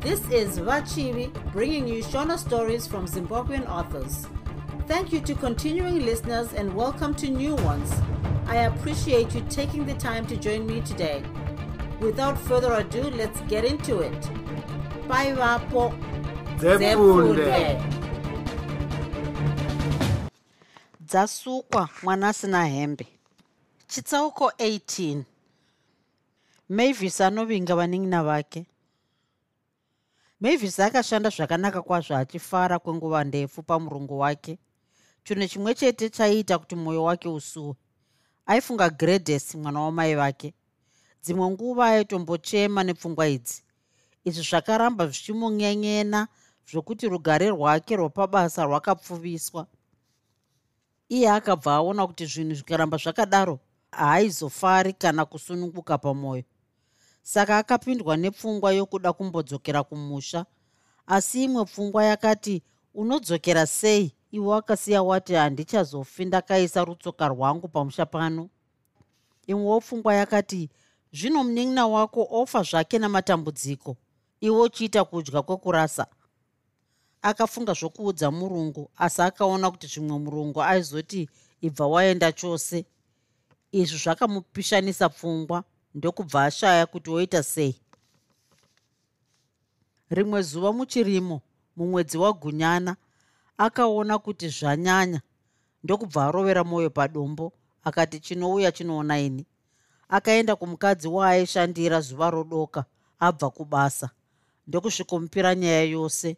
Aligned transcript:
This 0.00 0.20
is 0.30 0.58
Vachivi 0.58 1.30
bringing 1.52 1.86
you 1.86 2.02
Shona 2.02 2.38
stories 2.38 2.86
from 2.86 3.06
Zimbabwean 3.06 3.68
authors. 3.68 4.26
Thank 4.86 5.12
you 5.12 5.20
to 5.20 5.34
continuing 5.34 6.04
listeners 6.06 6.52
and 6.54 6.74
welcome 6.74 7.14
to 7.16 7.28
new 7.28 7.54
ones. 7.56 7.92
I 8.46 8.56
appreciate 8.70 9.34
you 9.34 9.42
taking 9.50 9.84
the 9.86 9.94
time 9.94 10.26
to 10.28 10.36
join 10.36 10.66
me 10.66 10.80
today. 10.80 11.22
Without 12.00 12.38
further 12.38 12.72
ado, 12.72 13.02
let's 13.10 13.40
get 13.42 13.64
into 13.64 14.00
it. 14.00 14.20
Bye, 15.06 15.32
Vapo. 15.34 15.92
Zefunde. 16.58 17.80
dzasukwa 21.00 21.88
mwana 22.02 22.28
asina 22.28 22.66
hembe 22.66 23.06
chitsauko 23.88 24.52
18 24.58 25.22
mavis 26.68 27.20
anovinga 27.20 27.74
vanin'ina 27.74 28.22
vake 28.24 28.64
mavis 30.40 30.80
akashanda 30.80 31.30
zvakanaka 31.30 31.82
kwazvo 31.82 32.16
achifara 32.16 32.78
kwenguva 32.78 33.24
ndefu 33.24 33.62
pamurungu 33.62 34.18
wake. 34.18 34.58
Chinhu 35.24 35.48
chimwe 35.48 35.74
chete 35.74 36.10
chaiita 36.10 36.58
kuti 36.58 36.76
mwoyo 36.76 37.04
wake 37.04 37.28
usuwe. 37.28 37.74
Aifunga 38.46 38.90
gredes 38.90 39.54
mwana 39.54 39.80
wamai 39.80 40.14
vake. 40.14 40.54
Dzimwe 41.22 41.50
nguva 41.50 41.86
aitombochema 41.86 42.84
nepfungwa 42.84 43.28
idzi. 43.28 43.62
Izvi 44.24 44.42
zvakaramba 44.42 45.06
zvichimunyenyena 45.06 46.28
zvokuti 46.70 47.08
rugare 47.08 47.48
rwake 47.48 47.96
rwapabasa 47.96 48.64
rwakapfuviswa. 48.64 49.66
Iye 51.08 51.30
akabva 51.30 51.74
aona 51.74 52.06
kuti 52.06 52.26
zvinhu 52.26 52.54
zvikaramba 52.54 52.96
zvakadaro 52.96 53.58
haaizofari 53.90 54.92
kana 54.92 55.24
kusununguka 55.24 55.98
pamwoyo 55.98 56.44
saka 57.22 57.58
akapindwa 57.58 58.16
nepfungwa 58.16 58.72
yokuda 58.72 59.12
kumbodzokera 59.12 59.82
kumusha. 59.82 60.46
Asi 61.06 61.44
imwe 61.44 61.64
pfungwa 61.64 62.04
yakati 62.04 62.62
unodzokera 62.94 63.66
sei? 63.66 64.14
Iwe 64.30 64.46
wakasiya 64.46 65.02
wati 65.02 65.34
handichazofi 65.34 66.24
ndakaisa 66.24 66.84
rutsoka 66.84 67.28
rwangu 67.28 67.68
pamusha 67.68 68.06
pano 68.06 68.48
imwewo 69.46 69.80
pfungwa 69.80 70.14
yakati 70.14 70.70
zvino 71.12 71.44
munin'ina 71.44 71.86
wako 71.86 72.28
ofa 72.30 72.62
zvake 72.62 72.98
namatambudziko. 72.98 73.96
Iwe 74.40 74.60
uchiita 74.62 75.04
kudya 75.04 75.42
kwekurasa 75.42 76.06
akafunga 77.22 77.72
zvokuudza 77.72 78.30
murungu 78.30 78.90
asi 78.96 79.22
akaona 79.22 79.70
kuti 79.70 79.86
zvimwe 79.86 80.18
murungu 80.18 80.62
aizoti 80.62 81.28
ibva 81.60 81.86
waenda 81.86 82.32
chose. 82.32 82.84
Izvi 83.72 83.98
zvakamupishanisa 83.98 85.08
pfungwa 85.08 85.64
ndokubva 85.94 86.44
ashaya 86.44 86.86
kuti 86.86 87.10
woita 87.10 87.42
sei. 87.42 87.80
Rimwe 90.10 90.42
zuva 90.42 90.72
muchirimo 90.72 91.40
mumwedzi 91.76 92.18
wagunyana 92.18 92.96
akaona 93.58 94.18
kuti 94.18 94.48
zvanyanya 94.48 95.20
ndokubva 95.84 96.26
arovera 96.26 96.64
mwoyo 96.64 96.90
padombo 96.90 97.52
akati 97.84 98.20
chinouya 98.20 98.72
chinoona 98.72 99.20
ini. 99.20 99.46
Akaenda 100.08 100.56
kumukadzi 100.56 101.08
waaishandira 101.08 102.00
zuva 102.00 102.30
rodoka 102.30 102.84
abva 103.18 103.50
kubasa 103.50 104.10
ndokusvikomupira 104.66 105.54
nyaya 105.54 105.82
yose. 105.82 106.36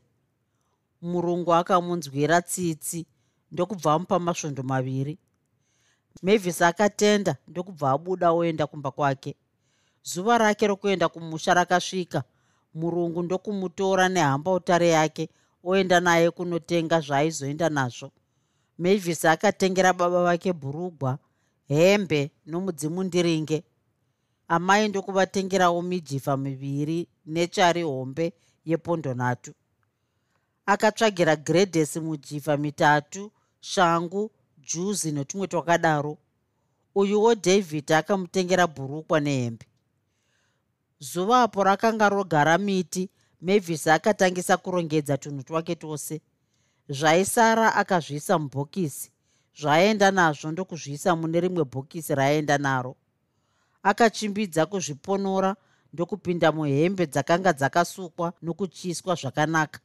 Murungu 1.03 1.55
akamunzwira 1.55 2.42
tsitsi 2.42 3.06
ndokubva 3.53 3.92
amupa 3.92 4.19
masvondo 4.19 4.62
maviri. 4.62 5.19
Mavis 6.22 6.62
akatenda 6.62 7.37
ndokubva 7.48 7.91
abuda 7.91 8.33
oenda 8.33 8.66
kumba 8.66 8.91
kwake 8.91 9.37
zuva 10.05 10.38
rake 10.38 10.66
rokuenda 10.66 11.09
kumusha 11.09 11.54
rakasvika. 11.54 12.22
Murungu 12.75 13.22
ndokumutora 13.22 14.09
nehamba 14.09 14.53
utare 14.53 14.88
yake 14.88 15.28
oenda 15.65 16.00
naye 16.00 16.31
kunotenga 16.31 17.00
zvaaizoenda 17.00 17.69
nazvo. 17.69 18.10
Mavis 18.78 19.25
akatengera 19.25 19.93
baba 19.93 20.22
vake 20.22 20.53
bhurugwa 20.53 21.19
hembe 21.69 22.31
nomudzimundiringe. 22.47 23.62
Amai 24.49 24.88
ndokuvatengerawo 24.88 25.82
mijifa 25.82 26.37
miviri 26.37 27.09
nechari 27.26 27.82
hombe 27.82 28.32
yepondo 28.65 29.15
nhatu 29.15 29.53
akatsvagira 30.66 31.37
gredhesi 31.37 32.00
mujiva 32.00 32.56
mitatu 32.56 33.31
shangu 33.60 34.31
juzi 34.59 35.12
netumwe 35.12 35.47
twakadaro. 35.47 36.19
Uyuwo 36.94 37.34
david 37.34 37.93
akamutengera 37.93 38.66
bhurukwa 38.66 39.21
nehembe 39.21 39.66
zuvapo 41.02 41.64
rakanga 41.64 42.08
rogara 42.08 42.58
miti 42.58 43.10
mavis 43.40 43.86
akatangisa 43.86 44.56
kurongedza 44.56 45.18
tunhu 45.18 45.42
twake 45.42 45.74
twose. 45.74 46.20
Zvaisara 46.88 47.74
akazviisa 47.74 48.38
mubhokisi 48.38 49.10
zvaaenda 49.60 50.10
nazvo 50.10 50.50
ndokuzviisa 50.50 51.16
mune 51.16 51.40
rimwe 51.40 51.64
bhokisi 51.64 52.14
raaenda 52.14 52.58
naro. 52.58 52.96
Akachimbidza 53.82 54.66
kuzviponora 54.66 55.56
ndokupinda 55.92 56.52
muhembe 56.52 57.06
dzakanga 57.06 57.52
dzakasukwa 57.52 58.32
nokuchiswa 58.42 59.14
zvakanaka 59.14 59.80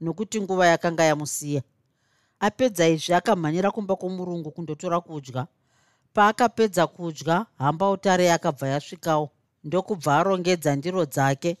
nokuti 0.00 0.40
nguva 0.40 0.66
yakanga 0.66 1.04
yamusiya. 1.04 1.62
Apedza 2.40 2.88
izvi 2.88 3.14
akamhanyira 3.14 3.70
kumba 3.70 3.96
kwomurungu 3.96 4.50
kundotora 4.50 5.00
kudya. 5.00 5.46
Paakapedza 6.12 6.86
kudya 6.86 7.46
hamba 7.58 7.90
utare 7.90 8.32
akabva 8.32 8.68
yasvikawo 8.68 9.30
ndokubva 9.64 10.18
arongedza 10.18 10.76
ndiro 10.76 11.04
dzake. 11.06 11.56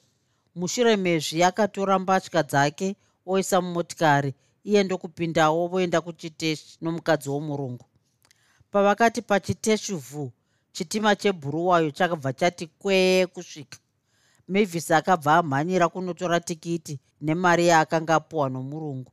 Mushure 0.54 0.96
mezvi 0.96 1.42
akatora 1.48 1.98
mbatya 1.98 2.42
dzake 2.42 2.96
oisa 3.26 3.56
mumotikari 3.60 4.34
iye 4.64 4.80
ndokupindawo 4.84 5.66
voenda 5.72 6.00
kuchiteshi 6.00 6.78
nomukadzi 6.82 7.28
womurungu. 7.30 7.84
Pavakati 8.70 9.22
pachiteshi 9.22 9.94
vhu 9.94 10.32
chitima 10.72 11.16
chebhuruwayo 11.16 11.90
chakabva 11.90 12.32
chati 12.32 12.66
kwee 12.66 13.26
kusvika. 13.26 13.78
Mavis 14.48 14.90
akabva 14.90 15.34
amhanyira 15.36 15.88
kunotora 15.88 16.40
tikiti 16.40 16.98
nemari 17.20 17.66
yaakanga 17.66 18.14
apuwa 18.14 18.48
nomurungu. 18.48 19.12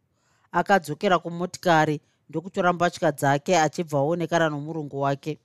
Akadzokera 0.51 1.19
kumotikari 1.19 2.01
ndokutora 2.29 2.73
mbatya 2.73 3.11
dzake 3.11 3.59
achibva 3.59 3.97
aonekana 3.97 4.49
nomurungu 4.49 5.01
wake 5.01 5.39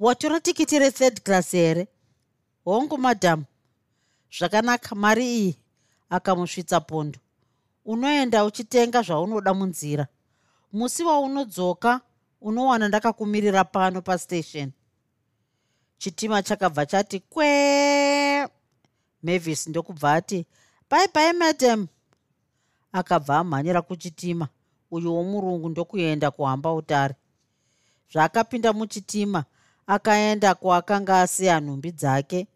watora 0.00 0.40
tikiti 0.40 0.78
rethird 0.78 1.20
class 1.22 1.50
here? 1.50 1.86
Hongu 2.64 2.98
madhamu 2.98 3.44
zvakanaka 4.38 4.94
mari 4.94 5.26
iyi 5.36 5.56
akamusvitsa 6.10 6.80
pondo. 6.80 7.18
Unoenda 7.84 8.44
uchitenga 8.44 9.02
zvaunoda 9.02 9.54
munzira. 9.54 10.06
Musi 10.72 11.04
waunodzoka 11.04 12.00
unowana 12.40 12.88
ndakakumirira 12.88 13.64
pano 13.64 14.02
pastation. 14.02 14.72
Chitima 15.98 16.42
chakabva 16.42 16.86
chati 16.86 17.20
kwee! 17.20 18.46
Mavis 19.22 19.66
ndokubva 19.66 20.12
ati 20.12 20.46
bye 20.90 21.08
bye 21.14 21.32
madam. 21.32 21.86
Akabva 22.92 23.38
amhanyira 23.38 23.82
kuchitima 23.82 24.48
uyu 24.90 25.14
womurungu 25.14 25.68
ndokuenda 25.68 26.30
kuhamba 26.30 26.72
utare. 26.72 27.14
Zvaakapinda 28.12 28.72
muchitima 28.72 29.44
akaenda 29.90 30.54
kwaakanga 30.54 31.20
asiya 31.20 31.60
nhumbi 31.60 31.92
dzake. 31.92 32.46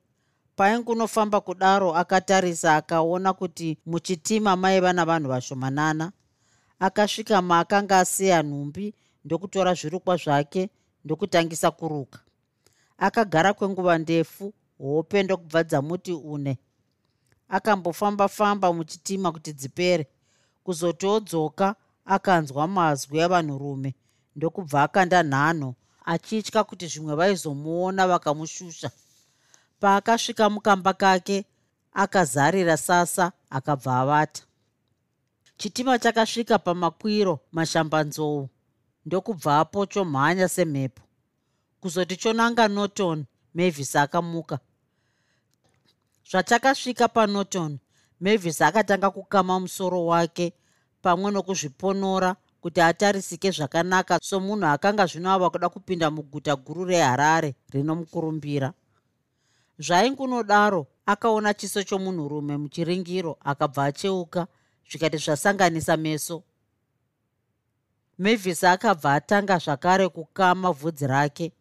Paingunofamba 0.56 1.40
kudaro 1.40 1.94
akatarisa 1.94 2.76
akaona 2.76 3.32
kuti 3.32 3.78
muchitima 3.86 4.56
maiva 4.56 4.92
navanhu 4.92 5.28
vashomanana. 5.28 6.12
Akasvika 6.78 7.42
maakanga 7.42 7.98
asiya 7.98 8.42
nhumbi 8.42 8.94
ndokutora 9.24 9.74
zvirukwa 9.74 10.16
zvake 10.16 10.70
ndokutangisa 11.04 11.70
kuruka. 11.70 12.18
Akagara 12.98 13.52
kwenguva 13.52 13.98
ndefu 13.98 14.54
hope 14.78 15.22
ndokubva 15.22 15.62
dzamuti 15.64 16.12
une. 16.12 16.58
Akambofamba-famba 17.48 18.72
muchitima 18.72 19.32
kuti 19.32 19.52
dzipere. 19.52 20.06
Kuzoti 20.64 21.06
odzoka 21.06 21.74
akanzwa 22.04 22.68
mazwi 22.68 23.20
avanhurume 23.22 23.94
ndokubva 24.36 24.82
akanda 24.82 25.22
nhano 25.22 25.74
achitya 26.04 26.64
kuti 26.64 26.86
zvimwe 26.86 27.14
vaizomuona 27.14 28.06
vakamushusha. 28.06 28.90
Paakasvika 29.80 30.50
mukamba 30.50 30.92
kake 30.92 31.44
akazarira 31.92 32.76
sasa 32.76 33.32
akabva 33.50 34.00
avata. 34.00 34.42
Chitima 35.56 35.98
chakasvika 35.98 36.58
pamakwiro 36.58 37.40
mashambanzou 37.52 38.48
ndokubva 39.06 39.58
apochomhanya 39.60 40.48
semhepo. 40.48 41.02
Kuzoti 41.80 42.16
chonanga 42.16 42.68
norton 42.68 43.24
mavis 43.54 43.96
akamuka. 43.96 44.58
Zvachakasvika 46.30 47.08
panorton 47.08 47.78
mavis 48.20 48.60
akatanga 48.60 49.10
kukama 49.10 49.60
musoro 49.60 50.06
wake 50.06 50.52
pamwe 51.02 51.30
nokuzviponora 51.30 52.36
kuti 52.64 52.80
atarisike 52.80 53.50
zvakanaka 53.50 54.18
somunhu 54.22 54.66
akanga 54.66 55.06
zvino 55.06 55.28
ava 55.32 55.50
kuda 55.50 55.68
kupinda 55.68 56.10
muguta 56.10 56.56
guru 56.56 56.84
reharare 56.84 57.54
rinomukurumbira. 57.72 58.72
Zvaingunodaro 59.78 60.86
akaona 61.06 61.54
chiso 61.54 61.82
chomunhurume 61.82 62.56
muchiringiro 62.56 63.36
akabva 63.44 63.84
acheuka 63.84 64.46
zvikati 64.90 65.16
zvasanganisa 65.16 65.96
meso. 65.96 66.42
Mavis 68.18 68.64
akabva 68.64 69.14
atanga 69.14 69.58
zvakare 69.58 70.08
kukama 70.08 70.72
vhudzi 70.72 71.06
rake. 71.06 71.52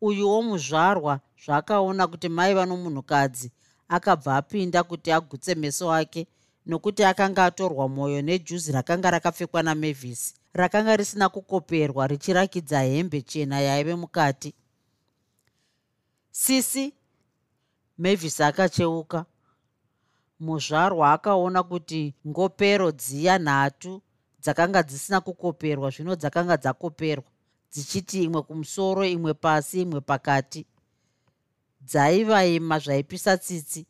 Uyuwo 0.00 0.42
muzvarwa 0.42 1.20
zvaakaona 1.44 2.06
kuti 2.06 2.28
mai 2.28 2.54
vano 2.54 2.76
munhukadzi 2.76 3.52
akabva 3.88 4.36
apinda 4.36 4.82
kuti 4.82 5.12
agutse 5.12 5.54
meso 5.54 5.92
ake 5.92 6.26
nokuti 6.66 7.04
akanga 7.04 7.44
atorwa 7.44 7.88
mwoyo 7.88 8.22
nejuzi 8.22 8.72
rakanga 8.72 9.10
rakapfekwa 9.10 9.62
namavis 9.62 10.34
rakanga 10.52 10.96
risina 10.96 11.28
kukoperwa 11.28 12.06
richirakidza 12.06 12.80
hembe 12.80 13.22
chena 13.22 13.60
yaive 13.60 13.94
mukati. 13.94 14.54
Sisi 16.30 16.94
mavis 17.98 18.40
akacheuka. 18.40 19.24
Muzvarwa 20.40 21.12
akaona 21.12 21.62
kuti 21.62 22.14
ngopero 22.26 22.92
dziya 22.92 23.38
nhatu 23.38 24.02
dzakanga 24.40 24.82
dzisina 24.82 25.20
kukoperwa 25.20 25.90
zvino 25.90 26.16
dzakanga 26.16 26.56
dzakoperwa 26.56 27.24
dzichiti 27.72 28.22
imwe 28.22 28.42
kumusoro 28.42 29.04
imwe 29.04 29.34
pasi 29.34 29.80
imwe 29.82 30.00
pakati. 30.00 30.66
Dzaivaima 31.80 32.78
zvaipisa 32.78 33.36
tsitsi 33.36 33.86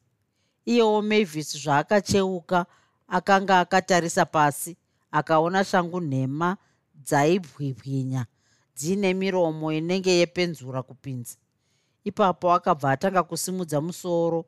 iyewo 0.67 1.03
mavis 1.03 1.57
zvaakacheuka 1.63 2.67
akanga 3.09 3.61
akatarisa 3.61 4.25
pasi 4.27 4.77
akaona 5.11 5.65
shangu 5.65 6.01
nhema 6.01 6.57
dzaibwibwinya 6.95 8.27
dziine 8.77 9.15
miromo 9.15 9.73
inenge 9.73 10.11
yepenzura 10.11 10.83
kupinza. 10.83 11.37
Ipapo 12.05 12.53
akabva 12.53 12.91
atanga 12.91 13.23
kusimudza 13.23 13.81
musoro 13.81 14.45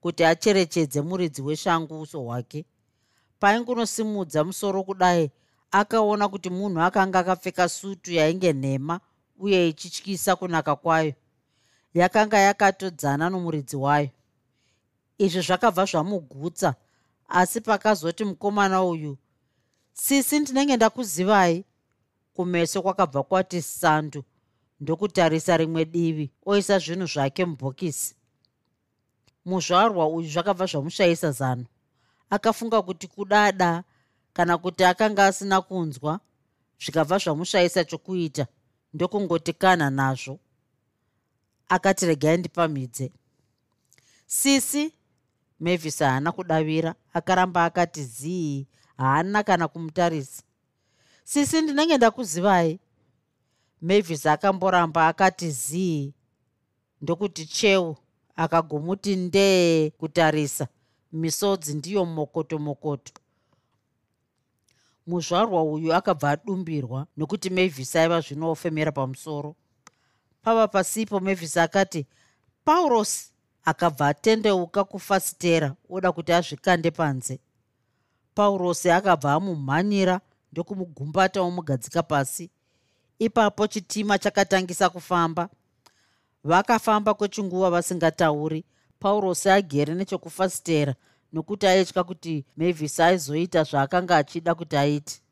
kuti 0.00 0.24
acherechedze 0.24 1.00
muridzi 1.00 1.42
weshangu 1.42 2.00
uso 2.00 2.20
hwake. 2.20 2.64
Paingunosimudza 3.40 4.44
musoro 4.44 4.82
kudai 4.84 5.30
akaona 5.70 6.28
kuti 6.28 6.50
munhu 6.50 6.80
akanga 6.80 7.18
akapfeka 7.18 7.68
sutu 7.68 8.12
yainge 8.12 8.52
nhema 8.52 9.00
uye 9.38 9.68
ichityisa 9.68 10.36
kunaka 10.36 10.76
kwayo. 10.76 11.12
Yakanga 11.94 12.38
yakatodzana 12.38 13.30
nomuridzi 13.30 13.76
wayo 13.76 14.08
izvi 15.18 15.40
zvakabva 15.42 15.84
zvamugutsa. 15.84 16.74
Asi 17.28 17.60
pakazoti 17.60 18.24
mukomana 18.24 18.84
uyu 18.84 19.18
sisi 19.92 20.40
ndinenge 20.40 20.76
ndakuzivai. 20.76 21.64
Kumeso 22.34 22.82
kwakabva 22.82 23.22
kwati 23.22 23.62
sandu 23.62 24.24
ndokutarisa 24.80 25.56
rimwe 25.56 25.84
divi 25.84 26.30
oisa 26.46 26.78
zvinhu 26.78 27.06
zvake 27.06 27.44
mubhokisi. 27.44 28.14
Muzvarwa 29.44 30.06
uyu 30.08 30.28
zvakabva 30.28 30.66
zvamushayisa 30.66 31.30
zano. 31.32 31.64
Akafunga 32.30 32.82
kuti 32.82 33.06
kudada 33.08 33.84
kana 34.32 34.58
kuti 34.58 34.84
akanga 34.84 35.26
asina 35.26 35.60
kunzwa 35.60 36.20
zvikabva 36.80 37.18
zvamushayisa 37.18 37.84
chokuita 37.84 38.46
ndokungoti 38.94 39.52
kana 39.52 39.90
nazvo. 39.90 40.38
Akati 41.68 42.06
regai 42.06 42.36
ndipamhidze. 42.36 43.12
Sisi 44.26 44.92
mavis 45.60 45.98
haana 45.98 46.32
kudavira 46.32 46.94
akaramba 47.12 47.64
akati 47.64 48.04
zii 48.04 48.66
haana 48.96 49.42
kana 49.42 49.68
kumutarisa. 49.68 50.42
Sisi 51.24 51.62
ndinenge 51.62 51.96
ndakuzivai 51.96 52.80
mavis 53.80 54.26
akamboramba 54.26 55.08
akati 55.08 55.50
zii 55.50 56.12
ndokuti 57.00 57.46
cheu. 57.46 57.96
Akagomuti 58.36 59.16
ndee 59.16 59.90
kutarisa. 59.90 60.68
Misodzi 61.12 61.74
ndiyo 61.74 62.04
mokoto 62.04 62.58
mokoto. 62.58 63.12
Muzvarwa 65.06 65.62
uyu 65.62 65.94
akabva 65.94 66.30
adumbirwa 66.30 67.06
nokuti 67.16 67.50
mavis 67.50 67.96
aiva 67.96 68.20
zvino 68.20 68.50
ofemera 68.50 68.92
pamusoro. 68.92 69.56
Pava 70.42 70.68
pasipo 70.68 71.20
mavis 71.20 71.56
akati 71.56 72.06
paurosi 72.64 73.32
akabva 73.70 74.08
atendeuka 74.08 74.84
kufasitera 74.84 75.68
oda 75.90 76.12
kuti 76.12 76.32
azvikande 76.32 76.90
panze. 76.90 77.34
Paurosi 78.34 78.90
akabva 78.90 79.32
amumhanyira 79.32 80.20
ndokumugumbata 80.52 81.38
omugadzika 81.42 82.02
pasi. 82.02 82.50
Ipapo 83.18 83.66
chitima 83.66 84.18
chakatangisa 84.18 84.88
kufamba. 84.88 85.48
Vakafamba 86.44 87.14
kwechinguva 87.14 87.70
vasingatauri 87.70 88.64
paurosi 89.00 89.48
agere 89.50 89.94
nechokufasitera 89.94 90.94
nokuti 91.32 91.66
aitya 91.66 92.04
kuti 92.04 92.44
mavis 92.56 93.00
aizoita 93.00 93.62
zvaakanga 93.64 94.16
achida 94.16 94.54
kuti 94.54 94.76
aiti 94.76 95.22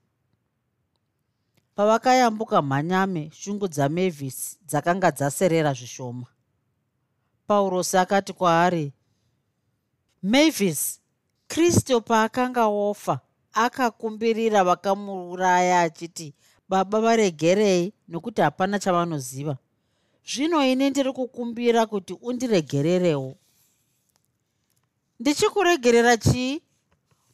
pavakayambuka 1.74 2.62
mhanyame 2.62 3.30
shungu 3.40 3.68
dzamavis 3.68 4.58
dzakanga 4.68 5.10
dzaserera 5.10 5.72
zvishoma 5.78 6.26
paurosi 7.46 7.96
akati 7.96 8.32
kwaari 8.32 8.92
mavis 10.22 11.00
kristu 11.48 12.00
paakanga 12.00 12.64
ofa 12.66 13.20
akakumbirira 13.52 14.64
vakamuuraya 14.64 15.80
achiti 15.80 16.34
baba 16.68 17.00
varegerei 17.00 17.92
nokuti 18.08 18.40
hapana 18.40 18.78
chavanoziva. 18.78 19.56
Zvino 20.26 20.66
ini 20.66 20.90
ndiri 20.90 21.12
kukumbira 21.12 21.86
kuti 21.86 22.12
undiregererewo 22.22 23.36
ndichikuregerera 25.20 26.16
chii? 26.16 26.62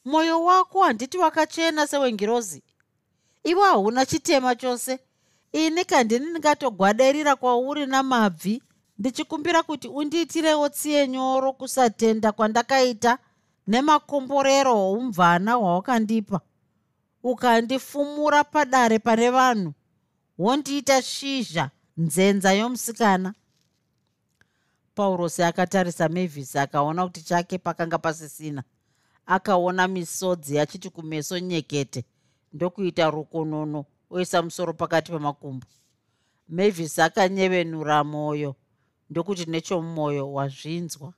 Mwoyo 0.04 0.44
wako 0.44 0.82
handiti 0.82 1.18
wakachena 1.18 1.86
sewengirozi? 1.86 2.62
Ivo 3.44 3.62
hauna 3.62 4.06
chitema 4.06 4.54
chose? 4.54 4.98
Ini 5.52 5.84
kandini 5.84 6.26
ndingatogwaderira 6.30 7.36
kwauri 7.36 7.86
namabvi 7.86 8.62
ndichikumbira 8.98 9.62
kuti 9.62 9.88
undiitirewo 9.88 10.68
tsiye 10.68 11.08
nyoro 11.08 11.52
kusatenda 11.52 12.32
kwandakaita 12.32 13.18
nemakomborero 13.66 14.74
oumvana 14.76 15.52
hwawakandipa. 15.54 16.40
Ukandifumura 17.22 18.44
padare 18.44 18.98
pane 18.98 19.30
vanhu 19.30 19.72
wondiita 20.38 21.02
shizha 21.02 21.70
nzenza 21.96 22.52
yomusikana. 22.52 23.34
Paurosi 24.94 25.43
akatarisa 25.43 26.08
mavis 26.08 26.56
akaona 26.56 27.05
kuti 27.06 27.22
chake 27.22 27.58
pakanga 27.58 27.98
pasisina. 27.98 28.62
Akaona 29.26 29.88
misodzi 29.88 30.58
achiti 30.58 30.90
kumeso 30.90 31.38
nyekete 31.38 32.05
ndokuita 32.52 33.10
rukonono 33.10 33.84
oisa 34.10 34.43
musoro 34.43 34.72
pakati 34.72 35.12
pemakumbo. 35.12 35.67
Mavis 36.48 36.98
akanyevenura 36.98 38.05
mwoyo 38.05 38.55
ndokuti 39.12 39.44
nechomumwoyo 39.46 40.32
wazvinzwa. 40.32 41.12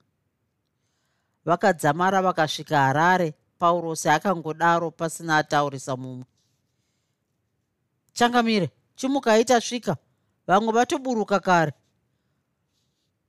Vakadzamara 1.44 2.22
vakasvika 2.22 2.78
harare 2.78 3.34
paurosi 3.58 4.08
akangodaro 4.08 4.90
pasina 4.90 5.36
ataurisa 5.36 5.96
mumwe. 5.96 6.26
Changamire 8.12 8.70
chimukaita 8.96 9.60
svika 9.60 9.96
vamwe 10.46 10.72
vatoburuka 10.72 11.40
kare. 11.40 11.72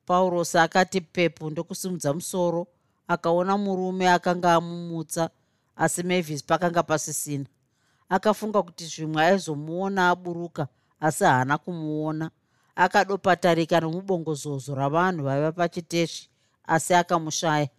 Paurosi 0.06 0.58
akati 0.58 1.02
pepu 1.02 1.50
ndokusimudza 1.50 2.14
musoro 2.14 2.68
akaona 3.08 3.58
murume 3.58 4.10
akanga 4.10 4.54
amumutsa 4.54 5.30
asi 5.76 6.04
mavis 6.04 6.44
pakanga 6.44 6.84
pasisina. 6.84 7.46
Akafunga 8.10 8.64
kuti 8.64 8.86
zvimwe 8.86 9.24
aizomuona 9.26 10.10
aburuka 10.10 10.68
asi 11.00 11.24
haana 11.24 11.58
kumuona 11.58 12.32
akadopatarika 12.76 13.80
nomubongozozo 13.80 14.76
ravanhu 14.76 15.24
vaiva 15.24 15.52
pachiteshi 15.52 16.30
asi 16.68 16.94
akamushaya. 16.94 17.70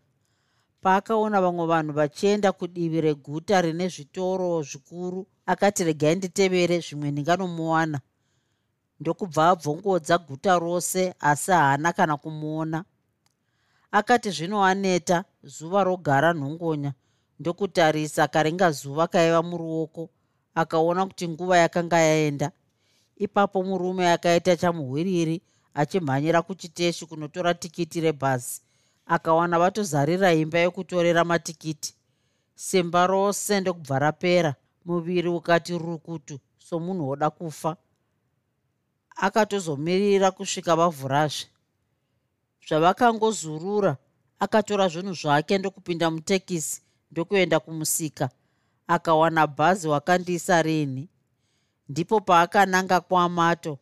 Paakaona 0.82 1.40
vamwe 1.40 1.66
vanhu 1.66 1.92
vachienda 1.92 2.52
kudivi 2.52 3.00
reguta 3.00 3.60
rine 3.60 3.88
zvitoro 3.88 4.62
zvikuru 4.62 5.26
akati 5.46 5.84
regai 5.84 6.14
nditevere 6.16 6.80
zvimwe 6.80 7.10
ndinganomuwana. 7.10 8.00
Ndokubva 9.00 9.48
abvongodza 9.48 10.18
guta 10.18 10.58
rose 10.58 11.14
asi 11.20 11.50
haana 11.50 11.92
kana 11.92 12.16
kumuona. 12.16 12.84
Akati 13.90 14.30
zvino 14.30 14.64
aneta 14.64 15.24
zuva 15.42 15.84
rogara 15.84 16.32
nhongonya. 16.32 16.92
Ndokutarisa 17.40 18.28
karinga 18.28 18.70
zuva 18.70 19.06
kaiva 19.06 19.42
muruoko 19.42 20.10
akaona 20.54 21.06
kuti 21.06 21.28
nguva 21.28 21.58
yakanga 21.58 21.98
yaenda 21.98 22.50
ipapo 23.16 23.62
murume 23.62 24.12
akaita 24.12 24.56
chamuhwiriri 24.56 25.42
achimhanyira 25.74 26.42
kuchiteshi 26.42 27.06
kunotora 27.06 27.54
tikiti 27.54 28.00
rebhazi 28.00 28.60
akawana 29.06 29.58
vatozarira 29.58 30.34
imba 30.34 30.58
yokutorera 30.58 31.24
matikiti. 31.24 31.94
Simba 32.54 33.06
rose 33.06 33.60
ndokubva 33.60 33.98
rapera. 33.98 34.54
Muviri 34.84 35.28
ukati 35.28 35.78
rukutu 35.78 36.38
somunhu 36.58 37.08
woda 37.08 37.30
kufa. 37.30 37.76
Akatozomirira 39.16 40.30
kusvika 40.30 40.76
vavhurazve 40.76 41.46
zvavakangozurura 42.68 43.96
akatora 44.38 44.88
zvinhu 44.88 45.14
zvake 45.14 45.58
ndokupinda 45.58 46.10
mutekisi 46.10 46.82
ndokuenda 47.10 47.60
kumusika. 47.60 48.30
Akawana 48.86 49.46
bhazi 49.46 49.88
wakandiisa 49.88 50.62
rini 50.62 51.08
ndipo 51.88 52.20
paakananga 52.20 53.00
kwamato 53.00 53.78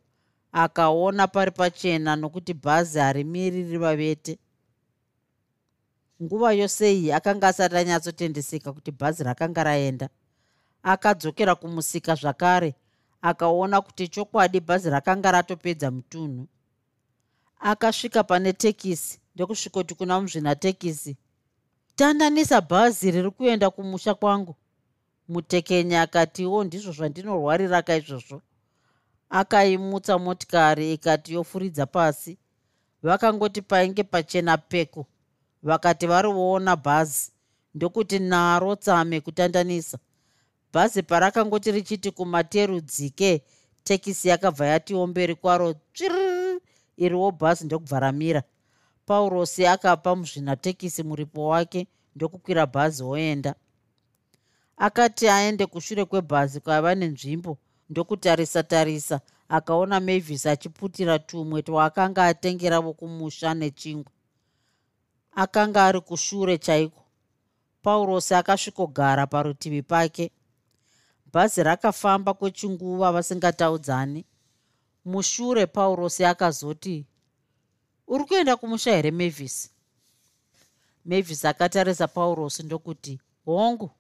akaona 0.53 1.27
pari 1.27 1.51
pachena 1.51 2.17
nokuti 2.17 2.55
bhazi 2.55 2.99
harimiriri 2.99 3.79
vavete 3.79 4.39
nguva 6.23 6.53
yose 6.53 6.95
iyi 6.95 7.13
akanga 7.13 7.49
asati 7.49 7.77
anyatsotendeseka 7.77 8.73
kuti 8.73 8.91
bhazi 8.91 9.25
rakanga 9.25 9.65
raenda. 9.65 10.09
Akadzokera 10.83 11.55
kumusika 11.55 12.15
zvakare 12.15 12.75
akaona 13.23 13.81
kuti 13.81 14.09
chokwadi 14.09 14.61
bhazi 14.61 14.91
rakanga 14.91 15.33
ratopedza 15.33 15.91
mutunhu. 15.91 16.47
Akasvika 17.61 18.25
pane 18.25 18.53
tekisi 18.53 19.21
ndokusvikoti 19.35 19.95
kuna 19.95 20.21
muzvinatekisi 20.21 21.17
tandanisa 21.97 22.61
bhazi 22.61 23.11
riri 23.11 23.31
kuenda 23.31 23.71
kumusha 23.71 24.15
kwangu 24.15 24.57
mutekenyi 25.29 25.95
akatiwo 25.97 26.65
ndizvo 26.65 26.93
zvandinorwarira 26.93 27.83
kaizvozvo. 27.83 28.43
Akaimutsa 29.31 30.19
motikari 30.19 30.93
ikati 30.93 31.35
yofuridza 31.35 31.87
pasi. 31.87 32.39
Vakangoti 33.03 33.63
painge 33.63 34.03
pachena 34.03 34.57
peko. 34.57 35.07
Vakati 35.63 36.07
varivoona 36.07 36.77
bhazi 36.77 37.31
ndokuti 37.75 38.19
naro 38.19 38.77
tsame 38.77 39.21
kutandanisa. 39.21 39.99
Bhazi 40.73 41.03
parakangoti 41.03 41.73
richiti 41.73 42.11
kumaterudzike 42.11 43.43
tekisi 43.85 44.29
yakabva 44.29 44.67
yatiwo 44.67 45.07
mberi 45.07 45.35
kwaro 45.35 45.75
tsviriri 45.93 46.61
iriwo 46.97 47.31
bhazi 47.31 47.65
ndokubva 47.65 48.01
ramira 48.01 48.43
paurosi 49.07 49.67
akapa 49.67 50.17
muzvinatekisi 50.17 51.03
muripo 51.03 51.49
wake 51.49 51.87
ndokukwira 52.17 52.67
bhazi 52.67 53.03
oenda 53.05 53.55
akati 54.77 55.29
aende 55.29 55.67
kushure 55.67 56.05
kwebhazi 56.05 56.61
kwaiva 56.61 56.95
nenzvimbo 56.95 57.59
ndokutarisa 57.91 58.63
tarisa 58.63 59.21
akaona 59.49 60.01
mavis 60.01 60.47
achiputira 60.47 61.19
tumwe 61.19 61.63
twaakanga 61.63 62.25
atengera 62.27 62.81
vokumusha 62.81 63.55
nechingwa. 63.55 64.13
Akanga 65.33 65.87
ari 65.87 66.01
kushure 66.01 66.59
chaiko? 66.59 67.05
Paurosi 67.83 68.35
akasvikogara 68.35 69.27
parutivi 69.27 69.83
pake. 69.83 70.31
Bhazi 71.33 71.63
rakafamba 71.63 72.35
kwechinguva 72.35 73.13
vasingataudzani 73.13 74.25
mushure 75.05 75.67
paurosi 75.67 76.25
akazoti 76.25 77.07
uri 78.07 78.25
kuenda 78.25 78.57
kumusha 78.57 78.91
here 78.97 79.11
mavis? 79.11 79.71
Mavis 81.05 81.45
akatarisa 81.45 82.09
paurosi 82.09 82.63
ndokuti 82.63 83.21
hongu 83.45 83.91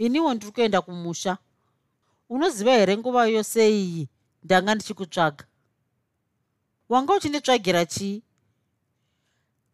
iniwo 0.00 0.34
ndiri 0.34 0.52
kuenda 0.52 0.80
kumusha. 0.82 1.38
Unoziva 2.28 2.72
here 2.72 2.96
nguva 2.96 3.26
yose 3.26 3.70
iyi? 3.70 4.08
Ndanga 4.42 4.74
ndichikutsvaga. 4.74 5.44
Wanga 6.88 7.14
uchinditsvagira 7.14 7.86
chii? 7.86 8.22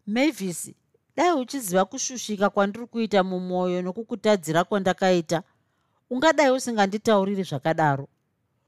Mavis 0.06 0.72
dai 1.16 1.32
uchiziva 1.32 1.84
kushushika 1.84 2.50
kwandiri 2.50 2.86
kuita 2.86 3.24
mumwoyo 3.24 3.82
nokukutadzira 3.82 4.64
kwandakaita? 4.64 5.42
Ungadai 6.10 6.50
usinganditauriri 6.50 7.42
zvakadaro. 7.42 8.08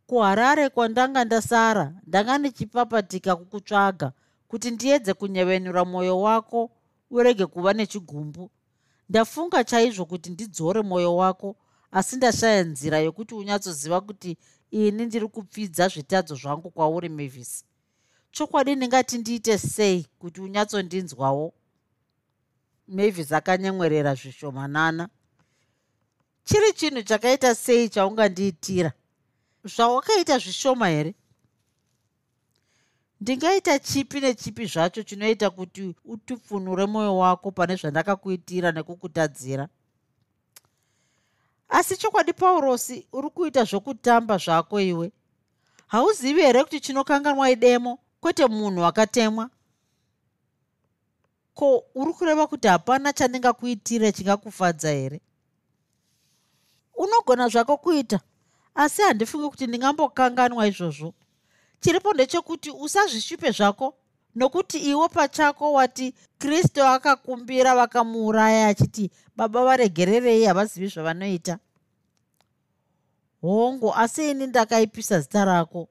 Kuharare 0.07 0.69
kwandanga 0.69 1.25
ndasara 1.25 1.95
ndanga 2.07 2.39
ndichipapatika 2.39 3.37
kukutsvaga 3.37 4.13
kuti 4.49 4.71
ndiedze 4.71 5.15
kunyevenura 5.15 5.85
mwoyo 5.85 6.21
wako 6.21 6.71
urege 7.11 7.47
kuva 7.47 7.73
nechigumbu 7.73 8.51
ndafunga 9.09 9.65
chaizvo 9.65 10.05
kuti 10.05 10.31
ndidzore 10.31 10.83
mwoyo 10.83 11.17
wako 11.17 11.57
asi 11.91 12.17
ndashaya 12.17 12.63
nzira 12.65 12.99
yokuti 12.99 13.35
unyatsoziva 13.35 14.01
kuti 14.01 14.37
ini 14.71 15.07
ndiri 15.07 15.29
kupfidza 15.29 15.89
zvitadzo 15.89 16.35
zvangu 16.35 16.71
kwauri 16.71 17.09
mavis. 17.09 17.65
Chokwadi 18.31 18.77
ndingati 18.77 19.19
ndiite 19.19 19.59
sei 19.59 20.07
kuti 20.19 20.41
unyatsondinzwawo 20.41 21.55
mavis 22.89 23.33
akanyemwerera 23.33 24.15
zvishomanana. 24.15 25.09
Chiri 26.45 26.73
chinhu 26.73 27.03
chakaita 27.03 27.55
sei 27.55 27.89
chaungandiitira? 27.89 28.93
Zvawakaita 29.65 30.39
zvishoma 30.39 30.89
here 30.89 31.15
ndingaita 33.21 33.79
chipi 33.79 34.21
nechipi 34.21 34.67
zvacho 34.67 35.03
chinoita 35.03 35.51
kuti 35.51 35.95
utipfunure 36.05 36.87
mwoyo 36.87 37.17
wako 37.19 37.51
pane 37.51 37.77
zvandakakuitira 37.77 38.73
nekukutadzira. 38.73 39.69
Asi 41.69 41.97
chokwadi 41.97 42.33
paurosi 42.33 43.07
uri 43.13 43.31
kuita 43.31 43.65
zvokutamba 43.65 44.39
zvako 44.39 44.81
iwe. 44.81 45.13
Hauzivi 45.87 46.41
here 46.43 46.65
kuti 46.65 46.81
chinokanganwa 46.81 47.51
idemo 47.51 47.99
kwete 48.21 48.47
munhu 48.47 48.85
akatemwa. 48.85 49.51
Ko 51.55 51.85
uri 51.95 52.13
kureva 52.13 52.47
kuti 52.47 52.69
hapana 52.69 53.13
chandingakuitira 53.13 54.13
chingakufadza 54.13 54.91
here? 54.91 55.21
Unogona 56.95 57.49
zvako 57.49 57.77
kuita 57.77 58.21
asi 58.75 59.03
handifungi 59.03 59.49
kuti 59.51 59.67
ndingambokanganwa 59.67 60.67
izvozvo 60.67 61.15
chiripo 61.81 62.13
ndechekuti 62.13 62.71
usazvishupe 62.71 63.51
zvako 63.51 63.95
nokuti 64.35 64.79
iwo 64.79 65.09
pachako 65.09 65.73
wati 65.73 66.15
kristu 66.39 66.83
akakumbira 66.85 67.75
vakamuuraya 67.75 68.69
achiti 68.69 69.11
baba 69.37 69.65
varegererei 69.65 70.45
havazivi 70.45 70.89
zvavanoita. 70.89 71.59
Hongu 73.41 73.95
asi 73.95 74.31
ini 74.31 74.47
ndakaipisa 74.47 75.21
zita 75.21 75.45
rako. 75.45 75.89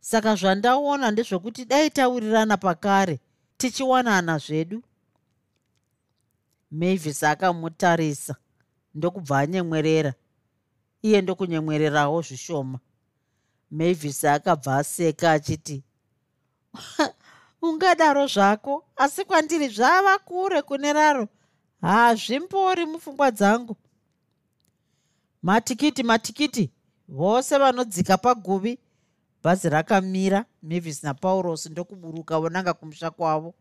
Saka 0.00 0.34
zvandaona 0.34 1.10
ndezvekuti 1.10 1.64
dai 1.64 1.90
taurirana 1.90 2.56
pakare 2.56 3.20
tichiwanana 3.56 4.38
zvedu. 4.38 4.82
Mavis 6.70 7.22
akamutarisa 7.22 8.36
ndokubva 8.94 9.38
anyemwerera. 9.38 10.14
Iye 11.02 11.20
ndokunyemwererawo 11.22 12.22
zvishoma 12.22 12.78
mavis 13.72 14.24
akabva 14.24 14.76
aseka 14.76 15.32
achiti 15.32 15.82
ungadaro 17.62 18.26
zvako 18.26 18.84
asi 18.96 19.24
kwandiri 19.24 19.68
zvava 19.68 20.18
kure 20.18 20.62
kune 20.62 20.92
raro. 20.92 21.28
Hazvimbori 21.80 22.86
mupfungwa 22.86 23.30
dzangu. 23.30 23.76
Matikiti 25.42 26.02
matikiti 26.02 26.70
vose 27.08 27.58
vanodzika 27.58 28.18
paguvi 28.18 28.78
bhazi 29.42 29.68
rakamira 29.68 30.44
mavis 30.62 31.02
napaurosi 31.02 31.68
ndokuburuka 31.68 32.40
vonanga 32.40 32.74
kumusha 32.74 33.10
kwavo. 33.10 33.54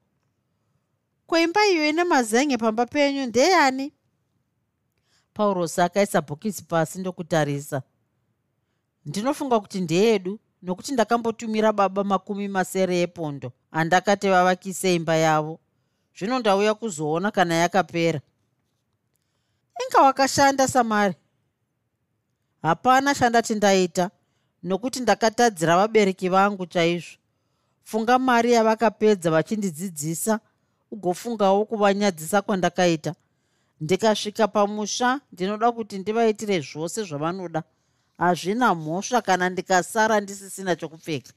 Kweimba 1.28 1.68
iyo 1.68 1.90
ine 1.90 2.04
mazenge 2.04 2.58
pamba 2.58 2.86
penyu 2.86 3.26
ndeyani? 3.26 3.94
Paurosi 5.34 5.82
akaisa 5.82 6.22
bhokisi 6.22 6.64
pasi 6.64 7.00
ndokutarisa 7.00 7.82
ndinofunga 9.06 9.60
kuti 9.60 9.82
ndeyedu 9.82 10.40
nokuti 10.62 10.92
ndakambotumira 10.94 11.74
baba 11.74 12.04
makumi 12.04 12.48
masere 12.48 13.02
epondo 13.02 13.52
andakati 13.72 14.30
vavakise 14.30 14.96
imba 14.96 15.16
yavo. 15.16 15.60
Zvino 16.18 16.40
ndauya 16.40 16.74
kuzoona 16.74 17.32
kana 17.32 17.56
yakapera. 17.56 18.22
Inga 19.84 20.02
wakashanda 20.02 20.68
samari. 20.68 21.16
Hapana 22.62 23.16
chandati 23.16 23.56
ndaita 23.56 24.12
nokuti 24.64 25.00
ndakatadzira 25.00 25.78
vabereki 25.78 26.30
vangu 26.30 26.66
chaizvo. 26.66 27.18
Funga 27.84 28.20
mari 28.20 28.52
yavakapedza 28.52 29.32
vachindidzidzisa 29.32 30.40
ugofungawo 30.92 31.66
kuvanyadzisa 31.66 32.42
kwandakaita. 32.42 33.16
Ndikasvika 33.82 34.48
pamusha 34.48 35.22
ndinoda 35.32 35.72
kuti 35.72 35.98
ndivaitire 35.98 36.60
zvose 36.60 37.04
zvavanoda 37.04 37.64
hazvina 38.22 38.76
mhosva 38.76 39.22
kana 39.22 39.50
ndikasara 39.50 40.20
ndisisina 40.20 40.76
chokupfeka. 40.76 41.34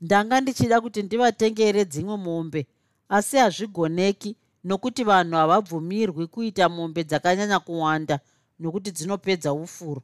Ndanga 0.00 0.40
ndichida 0.40 0.80
kuti 0.80 1.02
ndivatengere 1.02 1.84
dzimwe 1.84 2.16
mombe 2.16 2.66
asi 3.08 3.36
hazvigoneki 3.36 4.36
nokuti 4.64 5.04
vanhu 5.04 5.36
havabvumirwi 5.36 6.26
kuita 6.26 6.68
mombe 6.68 7.04
dzakanyanya 7.04 7.58
kuwanda 7.60 8.20
nokuti 8.60 8.90
dzinopedza 8.90 9.52
ufuro. 9.52 10.02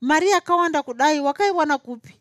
Mari 0.00 0.28
yakawanda 0.30 0.82
kudai 0.82 1.20
wakaiwana 1.20 1.78
kupi? 1.78 2.14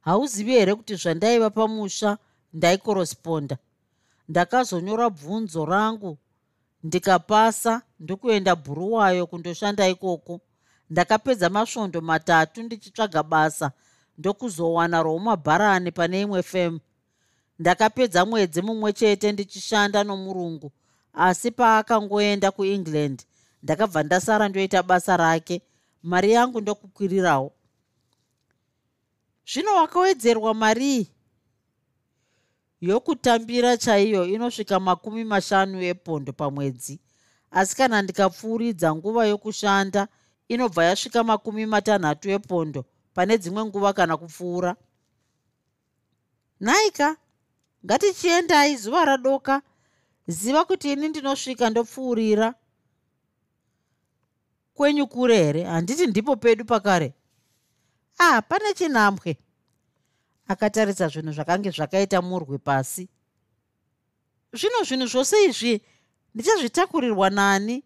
Hauzivi 0.00 0.52
here 0.52 0.74
kuti 0.74 0.94
zvandaiva 0.94 1.50
pamusha 1.50 2.18
ndaikorosponda 2.52 3.58
ndakazonyora 4.28 5.10
bvunzo 5.10 5.64
rangu 5.64 6.18
ndikapasa 6.82 7.82
ndokuenda 8.00 8.56
bhuruwayo 8.56 9.26
kundoshanda 9.26 9.88
ikoko. 9.88 10.40
Ndakapedza 10.90 11.50
masvondo 11.50 12.00
matatu 12.00 12.62
ndichitsvaga 12.62 13.22
basa 13.22 13.70
ndokuzowana 14.18 15.02
roumabharani 15.02 15.92
pane 15.92 16.20
imwe 16.20 16.42
femu 16.42 16.80
ndakapedza 17.58 18.24
mwedzi 18.26 18.62
mumwe 18.62 18.92
chete 18.92 19.32
ndichishanda 19.32 20.04
nomurungu 20.04 20.72
asi 21.12 21.50
paakangoenda 21.50 22.50
kuengland 22.50 23.22
ndakabva 23.62 24.02
ndasara 24.02 24.48
ndoita 24.48 24.82
basa 24.82 25.16
rake. 25.16 25.62
Mari 26.02 26.32
yangu 26.32 26.60
ndokukwirirawo. 26.60 27.52
Zvino 29.52 29.74
wakawedzerwa 29.74 30.54
marii 30.54 31.10
yokutambira 32.80 33.76
chaiyo 33.76 34.26
inosvika 34.26 34.80
makumi 34.80 35.24
mashanu 35.24 35.82
epondo 35.82 36.32
pamwedzi. 36.32 37.00
Asi 37.50 37.76
kana 37.76 38.02
ndikapfuuridza 38.02 38.94
nguva 38.94 39.26
yokushanda 39.26 40.08
inobva 40.48 40.84
yasvika 40.84 41.24
makumi 41.24 41.66
matanhatu 41.66 42.30
epondo 42.30 42.84
pane 43.14 43.38
dzimwe 43.38 43.64
nguva 43.64 43.92
kana 43.92 44.16
kupfuura. 44.16 44.76
Nhaika 46.60 47.16
ngatichiendai 47.84 48.76
zuva 48.76 49.04
radoka 49.04 49.62
ziva 50.26 50.64
kuti 50.64 50.92
ini 50.92 51.08
ndinosvika 51.08 51.70
ndopfuurira. 51.70 52.54
Kwenyu 54.74 55.06
kure 55.06 55.36
here? 55.36 55.64
Handiti 55.64 56.06
ndipo 56.06 56.36
pedu 56.36 56.64
pakare. 56.64 57.14
Ah 58.18 58.42
pane 58.42 58.74
chinhambwe 58.74 59.36
akatarisa 60.48 61.08
zvinhu 61.08 61.32
zvakange 61.32 61.70
zvakaita 61.70 62.22
murwi 62.22 62.58
pasi. 62.58 63.08
Zvino 64.52 64.84
zvinhu 64.84 65.06
zvose 65.06 65.44
izvi 65.44 65.82
ndichazvitakurirwa 66.34 67.30
nani. 67.30 67.84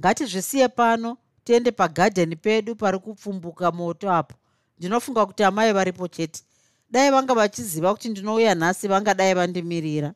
Ngatizvisiye 0.00 0.68
pano 0.68 1.16
tiende 1.44 1.70
pagadheni 1.70 2.36
pedu 2.36 2.76
pari 2.76 2.98
kupfumbuka 2.98 3.72
moto 3.72 4.12
apo. 4.12 4.34
Ndinofunga 4.78 5.26
kuti 5.26 5.44
amai 5.44 5.72
varipo 5.72 6.08
chete. 6.08 6.42
Dai 6.90 7.10
vanga 7.10 7.34
vachiziva 7.34 7.94
kuti 7.94 8.08
ndinouya 8.08 8.54
nhasi 8.54 8.88
vangadai 8.88 9.34
vandimirira. 9.34 10.14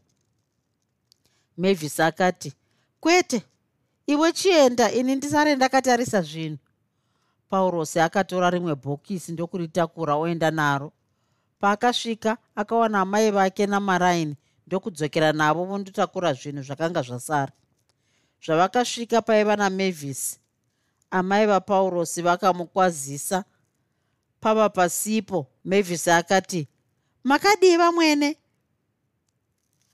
Mavis 1.57 2.01
akati 2.01 2.53
kwete 3.01 3.43
iwe 4.07 4.33
chienda 4.33 4.93
ini 4.93 5.15
ndisare 5.15 5.57
ndakatarisa 5.57 6.23
zvinhu 6.23 6.59
paurosi 7.49 8.01
akatora 8.01 8.51
rimwe 8.51 8.75
bhokisi 8.75 9.33
ndokuritakura 9.33 10.15
oenda 10.15 10.51
naro. 10.51 10.93
Paakasvika 11.61 12.37
akawana 12.55 13.01
amai 13.01 13.31
vake 13.31 13.67
namaraini 13.67 14.37
ndokudzokera 14.67 15.33
navo 15.33 15.65
vondotakura 15.65 16.33
zvinhu 16.33 16.63
zvakanga 16.63 17.03
zvasara. 17.03 17.53
Zvavakasvika 18.45 19.23
paiva 19.23 19.57
namavis. 19.57 20.39
Amai 21.11 21.47
vapaurosi 21.47 22.23
vakamukwazisa. 22.23 23.45
Pava 24.41 24.69
pasipo 24.69 25.47
mavis 25.65 26.09
akati 26.09 26.69
makadiva 27.25 27.93
mwene 27.93 28.37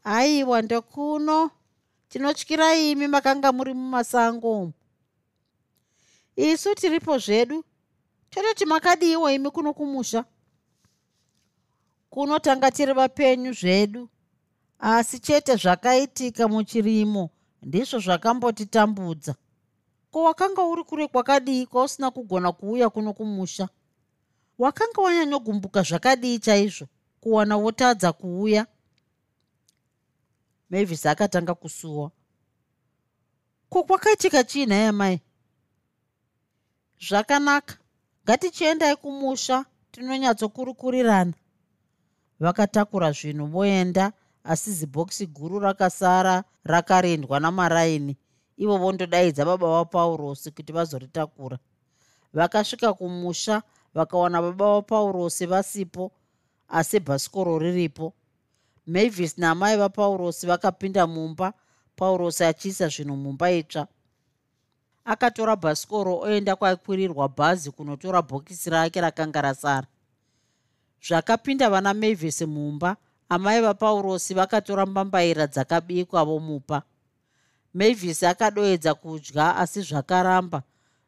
haiwa 0.05 0.63
ndokuno. 0.63 1.51
Tinotyira 2.09 2.75
imi 2.77 3.09
makanga 3.09 3.53
muri 3.53 3.75
mumasango 3.75 4.73
isu 6.37 6.75
tiripo 6.75 7.19
zvedu. 7.19 7.65
Tototi 8.31 8.67
makadiiwo 8.67 9.31
imi 9.31 9.51
kuno 9.51 9.75
kumusha 9.75 10.25
kunotanga 12.11 12.71
tiri 12.71 12.93
vapenyu 12.93 13.53
zvedu. 13.53 14.09
Asi 14.79 15.19
chete 15.19 15.57
zvakaitika 15.57 16.49
muchirimo 16.49 17.31
ndizvo 17.63 17.99
zvakambotitambudza. 17.99 19.35
Ko 20.11 20.23
wakanga 20.23 20.63
uri 20.63 20.85
kure 20.85 21.07
kwakadii 21.09 21.67
kwausina 21.67 22.11
kugona 22.11 22.53
kuuya 22.53 22.91
kuno 22.91 23.13
kumusha? 23.13 23.69
Wakanga 24.59 25.03
wanyanyogumbuka 25.03 25.83
zvakadii 25.83 26.39
chaizvo 26.39 26.87
kuwana 27.21 27.57
wotadza 27.57 28.13
kuuya? 28.13 28.67
Mavis 30.71 31.07
akatanga 31.07 31.55
kusuwa. 31.55 32.11
Ko 33.69 33.83
kwakaitika 33.85 34.45
chii 34.45 34.67
nhaya 34.67 34.93
mai 34.93 35.21
zvakanaka. 37.09 37.75
Ngatichiendai 38.25 38.97
kumusha 38.97 39.65
tinonyatsokurukurirana. 39.93 41.33
Vakatakura 42.41 43.13
zvinhu 43.13 43.47
voenda 43.47 44.13
asi 44.45 44.73
zibhokisi 44.73 45.27
guru 45.27 45.59
rakasara 45.59 46.45
rakarendwa 46.65 47.41
namaraini. 47.41 48.17
Ivo 48.57 48.79
vondodaidza 48.79 49.45
baba 49.45 49.69
vapaurosi 49.69 50.51
kuti 50.51 50.73
vazoritakura. 50.73 51.59
Vakasvika 52.35 52.93
kumusha 52.93 53.63
vakawana 53.95 54.43
baba 54.43 54.75
vapaurosi 54.75 55.47
vasipo 55.47 56.13
asi 56.69 57.01
bhasikoro 57.01 57.59
riripo. 57.59 58.13
Mavis 58.87 59.39
naamai 59.39 59.77
vapaurosi 59.77 60.47
vakapinda 60.47 61.07
mumba. 61.07 61.53
Paurosi 61.97 62.45
achiisa 62.45 62.89
zvinhu 62.89 63.17
mumba 63.17 63.51
itsva 63.51 63.87
akatora 65.05 65.57
bhasikoro 65.57 66.19
oenda 66.19 66.57
kwakwirirwa 66.57 67.29
bhazi 67.29 67.71
kunotora 67.71 68.23
bhokisi 68.23 68.71
rake 68.71 69.01
rakanga 69.01 69.41
rasara. 69.43 69.87
Zvakapinda 71.03 71.71
vana 71.71 71.95
mavis 71.95 72.41
mumba 72.43 72.97
amai 73.29 73.61
vapaurosi 73.61 74.35
vakatora 74.35 74.87
mbambaira 74.87 75.47
dzakabikwa 75.47 76.25
vomupa. 76.25 76.83
Mavis 77.75 78.23
akadoedza 78.23 78.95
kudya 78.95 79.57
asi 79.57 79.83
zvakaramba 79.83 80.63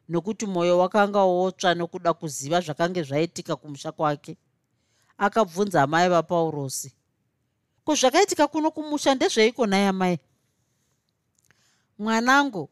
nokuti 0.09 0.45
mwoyo 0.45 0.79
wakanga 0.79 1.21
wotsva 1.23 1.73
nokuda 1.73 2.13
kuziva 2.13 2.61
zvakange 2.61 3.03
zvaitika 3.03 3.55
kumusha 3.55 3.91
kwake. 3.91 4.37
Akabvunza 5.17 5.83
amai 5.83 6.09
vapaurosi 6.09 6.93
ko 7.85 7.95
zvakaitika 7.95 8.47
kuno 8.47 8.71
kumusha? 8.71 9.15
Ndezveiko 9.15 9.65
nai 9.65 9.85
amai 9.85 10.19
mwanangu 11.99 12.69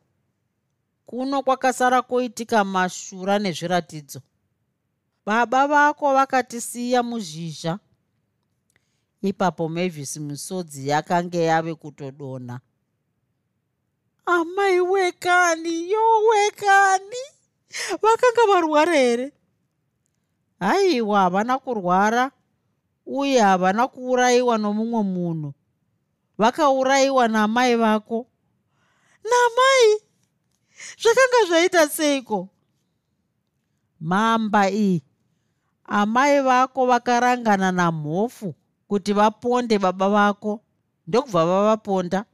kuno 1.05 1.43
kwakasara 1.43 2.01
koitika 2.01 2.63
mashura 2.63 3.39
nezviratidzo. 3.39 4.21
Baba 5.25 5.67
vako 5.67 6.13
vakatisiya 6.13 7.03
muzhizha. 7.03 7.79
Ipapo 9.21 9.69
mavis 9.69 10.17
misodzi 10.17 10.87
yakange 10.87 11.43
yave 11.43 11.75
kutodonha 11.75 12.59
amai 14.25 14.79
wekani 14.81 15.91
yo 15.91 16.23
wekani. 16.29 17.23
Vakanga 18.01 18.45
varwara 18.47 18.93
here? 18.93 19.31
Haiwa 20.59 21.19
havana 21.19 21.59
kurwara 21.59 22.31
uye 23.05 23.39
havana 23.39 23.87
kuurayiwa 23.87 24.57
nomumwe 24.57 25.03
munhu. 25.03 25.53
Vakaurayiwa 26.37 27.27
namai 27.27 27.75
vako. 27.75 28.27
Namai 29.23 30.01
zvakanga 31.01 31.39
zvaita 31.47 31.89
seiko? 31.89 32.49
Mamba 33.99 34.69
iyi. 34.69 35.03
Amai 35.85 36.41
vako 36.41 36.85
vakarangana 36.85 37.71
namhofu 37.71 38.55
kuti 38.87 39.13
vaponde 39.13 39.79
baba 39.79 40.09
vako. 40.09 40.61
Ndokubva 41.07 41.45
vavaponda. 41.45 42.25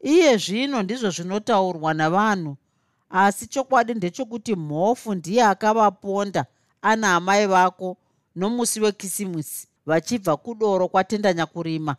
Iye 0.00 0.36
zvino 0.36 0.82
ndizvo 0.82 1.10
zvinotaurwa 1.10 1.94
navanhu 1.94 2.56
asi 3.10 3.46
chokwadi 3.46 3.94
ndechokuti 3.94 4.54
mhofu 4.56 5.14
ndiye 5.14 5.44
akavaponda 5.44 6.46
ana 6.82 7.14
amai 7.14 7.46
vako 7.46 7.96
nomusi 8.36 8.80
wekisimusi 8.80 9.68
vachibva 9.86 10.36
kudoro 10.36 10.88
kwatendanyakurima 10.88 11.96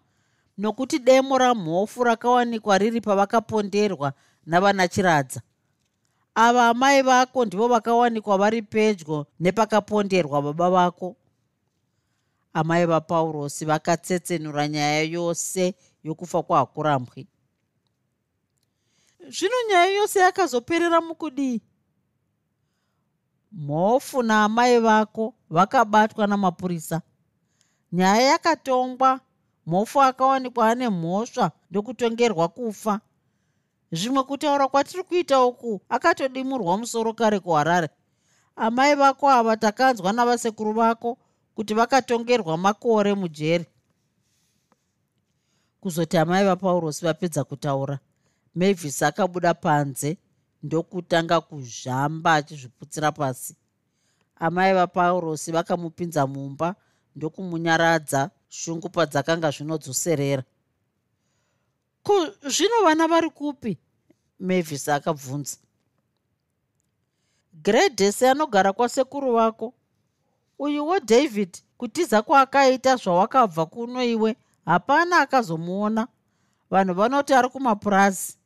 nokuti 0.58 1.00
demo 1.00 1.38
ramhofu 1.38 2.04
rakawanikwa 2.04 2.78
riri 2.78 3.02
pavakaponderwa 3.02 4.14
navana 4.46 4.88
chiradza 4.88 5.42
ava 6.36 6.70
amai 6.70 7.02
vako 7.02 7.46
ndivo 7.46 7.68
vakawanikwa 7.68 8.38
vari 8.38 8.62
pedyo 8.62 9.26
nepakaponderwa 9.40 10.42
baba 10.42 10.70
vako. 10.70 11.16
Amai 12.54 12.86
vapaurosi 12.86 13.66
vakatsetsenura 13.66 14.68
nyaya 14.68 15.02
yose 15.04 15.76
yokufa 16.04 16.44
kwahakurambwi 16.44 17.28
zvino 19.30 19.56
nyaya 19.70 19.86
yose 19.86 20.20
yakazoperera 20.20 21.02
mukudii 21.02 21.62
mhofu 23.52 24.24
naamai 24.24 24.80
vako 24.80 25.34
vakabatwa 25.50 26.28
namapurisa. 26.28 27.02
Nyaya 27.92 28.22
yakatongwa 28.22 29.20
mhofu 29.66 30.02
akawanikwa 30.02 30.70
ane 30.70 30.90
mhosva 30.90 31.52
ndokutongerwa 31.72 32.48
kufa 32.48 33.02
zvimwe 33.92 34.24
kutaura 34.24 34.68
kwatiri 34.68 35.04
kuita 35.04 35.46
uku 35.46 35.82
akatodimurwa 35.90 36.78
musoro 36.78 37.14
kare 37.14 37.40
kuharare. 37.40 37.90
Amai 38.56 38.96
vako 38.96 39.30
ava 39.30 39.58
takanzwa 39.58 40.14
navasekuru 40.14 40.74
vako 40.74 41.18
kuti 41.56 41.74
vakatongerwa 41.74 42.58
makore 42.58 43.14
mujeri. 43.14 43.66
Kuzoti 45.82 46.18
amai 46.18 46.46
vapaurosi 46.46 47.06
vapedza 47.06 47.44
kutaura 47.44 48.00
mavis 48.56 49.02
akabuda 49.02 49.54
panze 49.54 50.18
ndokutanga 50.64 51.42
kuzhamba 51.42 52.34
achizviputsira 52.34 53.12
pasi. 53.12 53.56
Amai 54.36 54.74
vapaurosi 54.74 55.52
vakamupinza 55.52 56.28
mumba 56.28 56.76
ndokumunyaradza 57.16 58.30
shungu 58.50 58.90
padzakanga 58.90 59.52
zvinodzoserera 59.52 60.44
ko 62.06 62.14
zvino 62.44 62.84
vana 62.84 63.08
vari 63.08 63.30
kupi? 63.30 63.78
Mavis 64.40 64.90
akabvunza. 64.90 65.58
Gredhesi 67.54 68.28
anogara 68.28 68.74
kwasekuru 68.74 69.34
vako 69.34 69.74
uyuwo 70.60 71.00
david 71.00 71.58
kutiza 71.78 72.22
kwaakaita 72.22 72.96
zvawakabva 72.96 73.66
kuno 73.66 74.04
iwe 74.04 74.36
hapana 74.66 75.20
akazomuona. 75.20 76.08
Vanhu 76.70 76.94
vanoti 76.94 77.34
ari 77.34 77.50
kumapurazi. 77.50 78.38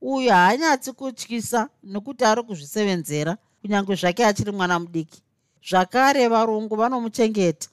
Uyu 0.00 0.30
haanyatsi 0.30 0.92
kutyisa 0.92 1.68
nokuti 1.82 2.24
ari 2.24 2.42
kuzvisevenzera 2.42 3.36
kunyange 3.60 3.94
zvake 3.94 4.26
achiri 4.26 4.52
mwana 4.52 4.78
mudiki. 4.78 5.22
Zvakare 5.68 6.28
varungu 6.28 6.76
vanomuchengeta. 6.76 7.68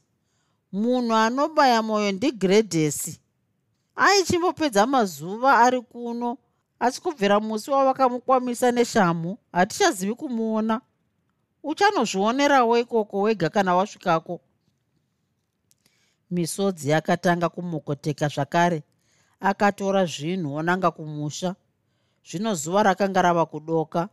Munhu 0.71 1.15
anobaya 1.15 1.81
mwoyo 1.81 2.11
ndigredhesi 2.11 3.19
aichimbopedza 3.99 4.87
mazuva 4.87 5.59
ari 5.59 5.81
kuno 5.81 6.37
asi 6.79 7.01
kubvira 7.01 7.39
musi 7.39 7.71
wavakamukwamisa 7.71 8.71
neshamhu 8.71 9.37
hatichazivi 9.51 10.15
kumuona. 10.15 10.81
Uchanozvionerawo 11.63 12.77
ikoko 12.77 13.21
wega 13.21 13.49
kana 13.49 13.75
wasvikako. 13.75 14.39
Misodzi 16.31 16.89
yakatanga 16.89 17.49
kumukoteka 17.49 18.27
zvakare 18.27 18.83
akatora 19.39 20.05
zvinhu 20.05 20.55
onanga 20.55 20.91
kumusha. 20.91 21.55
Zvino 22.23 22.55
zuva 22.55 22.83
rakanga 22.83 23.21
rava 23.21 23.45
kudoka 23.45 24.09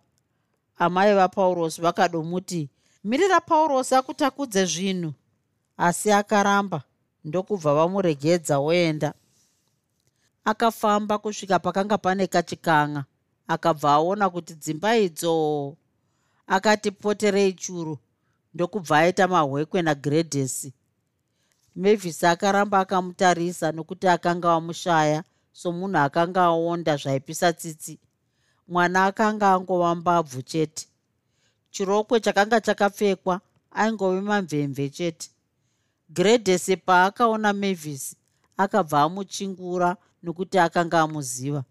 amai 0.79 1.15
vapaurosi 1.15 1.81
vakadomuti 1.81 2.69
mirira 3.05 3.41
paurosi 3.41 3.95
akutakudze 3.95 4.65
zvinhu. 4.65 5.13
Asi 5.77 6.13
akaramba 6.13 6.83
ndokubva 7.25 7.75
vamuregedza 7.75 8.59
oenda 8.59 9.15
akafamba 10.51 11.19
kusvika 11.19 11.59
pakanga 11.59 11.99
pane 11.99 12.27
kachikanga 12.27 13.05
akabva 13.49 13.91
aona 13.93 14.31
kuti 14.31 14.55
dzimba 14.55 14.97
idzo 14.97 15.33
akati 16.47 16.91
poterei 16.91 17.53
churu. 17.53 17.99
Ndokubva 18.55 18.99
aita 18.99 19.29
mahwekwe 19.29 19.83
nagredhesi 19.83 20.73
mavis 21.77 22.25
akaramba 22.25 22.79
akamutarisa 22.81 23.73
nokuti 23.73 24.07
akanga 24.09 24.49
amushaya 24.55 25.25
somunhu 25.53 25.99
akanga 25.99 26.43
aonda 26.43 26.97
zvaipisa 26.97 27.53
tsitsi. 27.53 27.99
Mwana 28.69 29.05
akanga 29.05 29.53
angova 29.53 29.95
mbabvu 29.95 30.43
chete. 30.43 30.87
Chirokwe 31.71 32.21
chakanga 32.21 32.61
chakapfekwa 32.61 33.41
aingove 33.73 34.21
mamvemve 34.21 34.89
chete. 34.91 35.31
Gredhesi 36.09 36.77
paakaona 36.77 37.53
mavis 37.53 38.17
akabva 38.57 39.03
amuchingura 39.03 39.97
nokuti 40.27 40.59
akanga 40.59 41.01
amuziva. 41.01 41.65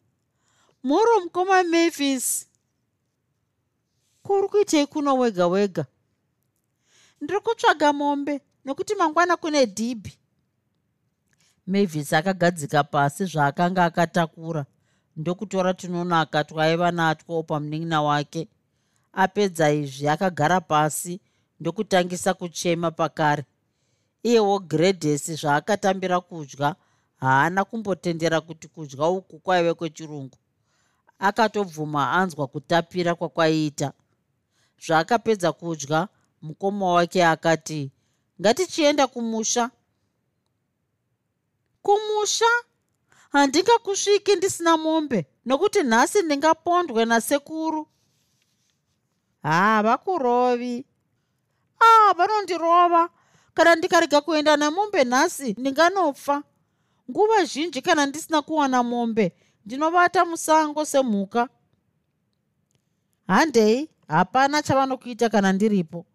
Moro 0.84 1.20
mukoma 1.24 1.64
mavis 1.64 2.48
kuri 4.24 4.48
kuitei 4.48 4.88
kuno 4.88 5.18
wega 5.18 5.48
wega? 5.48 5.86
Ndiri 7.22 7.40
kutsvaga 7.40 7.94
mombe 7.94 8.42
nokuti 8.66 8.96
mangwana 8.96 9.38
kune 9.38 9.66
dhibhi. 9.66 10.14
Mavis 11.68 12.14
akagadzika 12.14 12.84
pasi 12.84 13.26
zvaakanga 13.26 13.86
akatakura. 13.86 14.66
Ndokutora 15.18 15.74
tunonaka 15.74 16.44
twaiva 16.44 16.92
natwo 16.92 17.44
pamunin'ina 17.44 18.02
wake. 18.02 18.48
Apedza 19.14 19.72
izvi 19.72 20.08
akagara 20.08 20.62
pasi 20.62 21.20
ndokutangisa 21.60 22.34
kuchema 22.34 22.92
pakare. 22.92 23.46
Iyewo 24.24 24.60
gredhesi 24.60 25.36
zvaakatambira 25.36 26.22
kudya 26.22 26.76
haana 27.26 27.66
kumbotendera 27.66 28.42
kuti 28.42 28.68
kudya 28.68 29.08
uku 29.08 29.40
kwaive 29.40 29.74
kwechirungu. 29.74 30.38
Akatobvuma 31.20 32.12
anzwa 32.20 32.48
kutapira 32.48 33.16
kwakwaiita 33.16 33.94
zvaakapedza 34.86 35.50
kudya 35.60 36.08
mukoma 36.42 36.86
wake 36.96 37.26
akati 37.26 37.92
ngatichienda 38.42 39.08
kumusha. 39.08 39.72
Kumusha? 41.82 42.52
Handingakusviki 43.32 44.36
ndisina 44.36 44.78
mombe 44.78 45.26
nokuti 45.46 45.84
nhasi 45.84 46.22
ndingapondwe 46.22 47.06
nasekuru. 47.06 47.88
Havakurovi 49.44 50.86
a 51.80 51.86
ah, 52.10 52.14
vanondirova. 52.14 53.10
Kana 53.54 53.76
ndikarega 53.76 54.22
kuenda 54.22 54.58
nemombe 54.58 55.04
nhasi 55.04 55.56
ndinganofa 55.58 56.44
nguva 57.10 57.46
zhinji 57.46 57.82
kana 57.82 58.06
ndisina 58.06 58.42
kuwana 58.42 58.84
mombe 58.84 59.34
ndinovata 59.66 60.26
musango 60.26 60.86
semhuka. 60.86 61.50
Handei 63.28 63.90
hapana 64.08 64.62
chavanokuita 64.62 65.30
kana 65.30 65.54
ndiripo. 65.54 66.06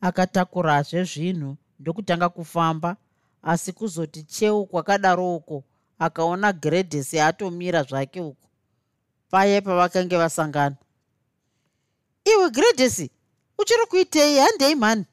Akatakurazve 0.00 1.04
zvinhu 1.04 1.56
ndokutanga 1.78 2.28
kufamba 2.28 2.96
asi 3.42 3.72
kuzoti 3.72 4.22
cheu 4.22 4.66
kwakadaro 4.66 5.36
uko 5.36 5.64
akaona 5.98 6.52
gredhesi 6.52 7.20
atomira 7.20 7.82
zvake 7.82 8.20
uko. 8.20 8.48
Paye 9.30 9.60
pavakange 9.60 10.16
vasangana. 10.16 10.76
Iwe 12.24 12.50
gredhesi 12.50 13.10
uchiri 13.58 13.86
kuitei? 13.86 14.38
Handei 14.38 14.74
mhani. 14.74 15.04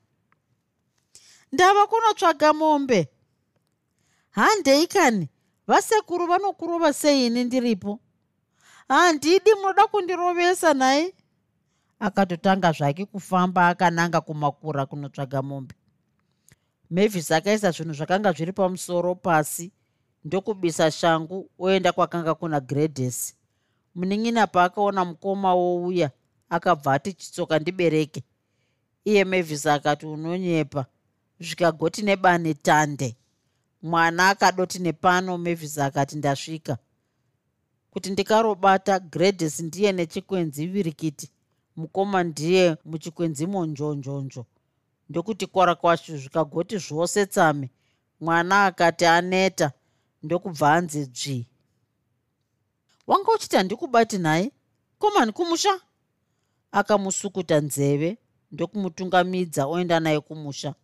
Ndava 1.51 1.87
kunotsvaga 1.87 2.53
mombe 2.53 3.12
handei 4.33 4.87
kani 4.87 5.29
vasekuru 5.67 6.27
vanokurova 6.27 6.93
seini 6.93 7.43
ndiripo? 7.43 7.99
Handidi 8.87 9.55
munoda 9.55 9.87
kundirovesa 9.87 10.73
nai. 10.73 11.13
Akatotanga 11.99 12.71
zvake 12.71 13.05
kufamba 13.05 13.67
akananga 13.67 14.21
kumakura 14.21 14.85
kunotsvaga 14.85 15.41
mombe. 15.41 15.75
Mavis 16.89 17.31
akaisa 17.31 17.71
zvinhu 17.71 17.93
zvakanga 17.93 18.31
zviri 18.31 18.51
pamusoro 18.51 19.15
pasi. 19.15 19.71
Ndokubisa 20.23 20.91
shangu 20.91 21.49
oenda 21.59 21.91
kwakanga 21.91 22.35
kuna 22.35 22.59
gredhesi 22.59 23.35
munin'ina 23.95 24.47
paakaona 24.47 25.05
mukoma 25.05 25.53
wouya 25.53 26.11
akabva 26.49 26.93
ati 26.93 27.13
chitsoka 27.13 27.59
ndibereke. 27.59 28.23
Iye 29.05 29.23
mavis 29.25 29.65
akati 29.65 30.05
unonyepa. 30.05 30.85
Zvikagoti 31.39 32.01
nebane 32.01 32.53
tande 32.53 33.15
mwana 33.83 34.29
akadoti 34.29 34.79
nepano 34.79 35.37
mavis 35.37 35.77
akati 35.77 36.15
ndasvika. 36.17 36.77
Kuti 37.91 38.09
ndikarobata 38.09 38.99
gredhesi 38.99 39.63
ndiye 39.63 39.91
nechikwenzi 39.91 40.67
virikiti 40.67 41.29
mukoma 41.75 42.23
ndiye 42.23 42.77
muchikwenzimo 42.85 43.65
njonjonjo 43.65 44.45
ndokuti 45.09 45.47
kwara 45.47 45.75
kwashu 45.75 46.17
zvikagoti 46.17 46.77
zvose 46.77 47.25
tsame. 47.25 47.69
Mwana 48.19 48.65
akati 48.65 49.05
aneta. 49.05 49.71
Ndokubva 50.23 50.73
anzi 50.73 51.05
dzvi. 51.05 51.47
Wanga 53.07 53.31
uchiti 53.35 53.55
handikubati 53.55 54.17
nhaye 54.17 54.51
komani 54.99 55.31
kumusha? 55.31 55.81
Akamusukuta 56.71 57.59
nzeve 57.61 58.17
ndokumutungamidza 58.51 59.65
oenda 59.67 59.99
naye 59.99 60.19
kumusha. 60.19 60.75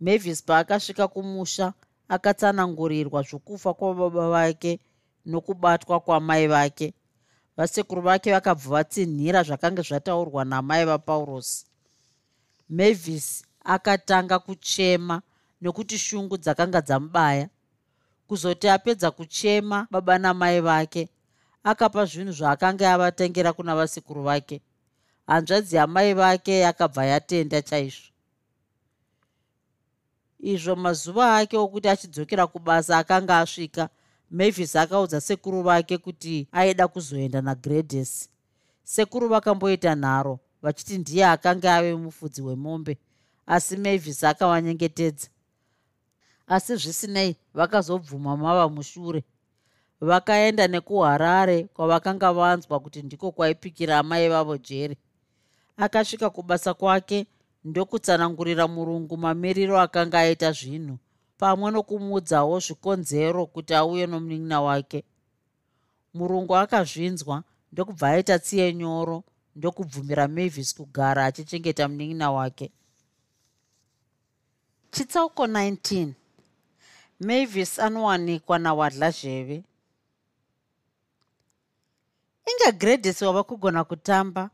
Mavis 0.00 0.42
paakasvika 0.42 1.08
kumusha 1.08 1.72
akatsanangurirwa 2.14 3.22
zvokufa 3.22 3.74
kwababa 3.74 4.30
vake 4.30 4.80
nokubatwa 5.26 6.00
kwamai 6.00 6.46
vake. 6.46 6.94
Vasekuru 7.56 8.02
vake 8.02 8.32
vakabva 8.32 8.70
vatsinhira 8.70 9.42
zvakanga 9.42 9.82
zvataurwa 9.82 10.44
namai 10.44 10.84
vapaurosi 10.84 11.66
mavis 12.68 13.44
akatanga 13.64 14.38
kuchema 14.38 15.22
nokuti 15.60 15.98
shungu 15.98 16.36
dzakanga 16.38 16.80
dzamubaya. 16.80 17.48
Kuzoti 18.26 18.68
apedza 18.68 19.10
kuchema 19.10 19.86
baba 19.90 20.18
namai 20.18 20.60
vake 20.60 21.08
akapa 21.62 22.04
zvinhu 22.04 22.32
zvaakanga 22.32 22.92
avatengera 22.92 23.52
kuna 23.52 23.76
vasikuru 23.76 24.22
vake. 24.22 24.62
Hanzvadzi 25.26 25.76
yamai 25.76 26.14
vake 26.14 26.58
yakabva 26.58 27.04
yatenda 27.06 27.62
chaizvo 27.62 28.09
izvo 30.42 30.76
mazuva 30.76 31.36
ake 31.36 31.56
okuti 31.56 31.88
achidzokera 31.88 32.46
kubasa 32.46 32.98
akanga 32.98 33.38
asvika 33.38 33.88
mavis 34.30 34.76
akaudza 34.76 35.20
sekuru 35.20 35.62
vake 35.62 35.98
kuti 35.98 36.48
aida 36.52 36.88
kuzoenda 36.88 37.40
nagredhesi 37.40 38.28
sekuru 38.84 39.28
vakamboita 39.28 39.94
nharo 39.94 40.38
vachiti 40.62 40.98
ndiye 40.98 41.26
akanga 41.26 41.76
ave 41.76 41.94
mufudzi 41.94 42.42
wemombe 42.42 42.98
asi 43.46 43.76
mavis 43.76 44.24
akavanyengetedza 44.24 45.28
asi 46.50 46.76
zvisinei 46.76 47.36
vakazobvuma 47.54 48.36
mava 48.36 48.68
mushure. 48.68 49.24
Vakaenda 50.00 50.68
nekuharare 50.68 51.64
kwavakanga 51.64 52.32
vanzwa 52.32 52.80
kuti 52.80 53.02
ndiko 53.02 53.32
kwaipikira 53.32 53.98
amai 53.98 54.28
vavo 54.28 54.56
jeri 54.56 54.96
akasvika 55.76 56.30
kubasa 56.30 56.74
kwake 56.74 57.26
ndokutsanangurira 57.64 58.68
murungu 58.68 59.16
mamiriro 59.16 59.80
akanga 59.80 60.18
aita 60.20 60.52
zvinhu 60.52 60.98
pamwe 61.38 61.70
nokumuudzawo 61.70 62.60
zvikonzero 62.60 63.46
kuti 63.46 63.74
auye 63.74 64.06
nomunin'ina 64.06 64.60
wake. 64.60 65.04
Murungu 66.14 66.56
akazvinzwa 66.56 67.44
ndokubva 67.72 68.08
aita 68.08 68.38
tsiye 68.38 68.74
nyoro 68.74 69.24
ndokubvumira 69.56 70.28
mavis 70.28 70.74
kugara 70.74 71.24
achichengeta 71.26 71.88
munin'ina 71.88 72.30
wake. 72.30 72.70
Chitsauko 74.90 75.46
19 75.46 76.12
mavis 77.20 77.78
anowanikwa 77.78 78.58
nawadlazheve 78.58 79.64
inge 82.50 82.72
gredhesi 82.72 83.24
wava 83.24 83.42
kugona 83.44 83.84
kutamba? 83.84 84.50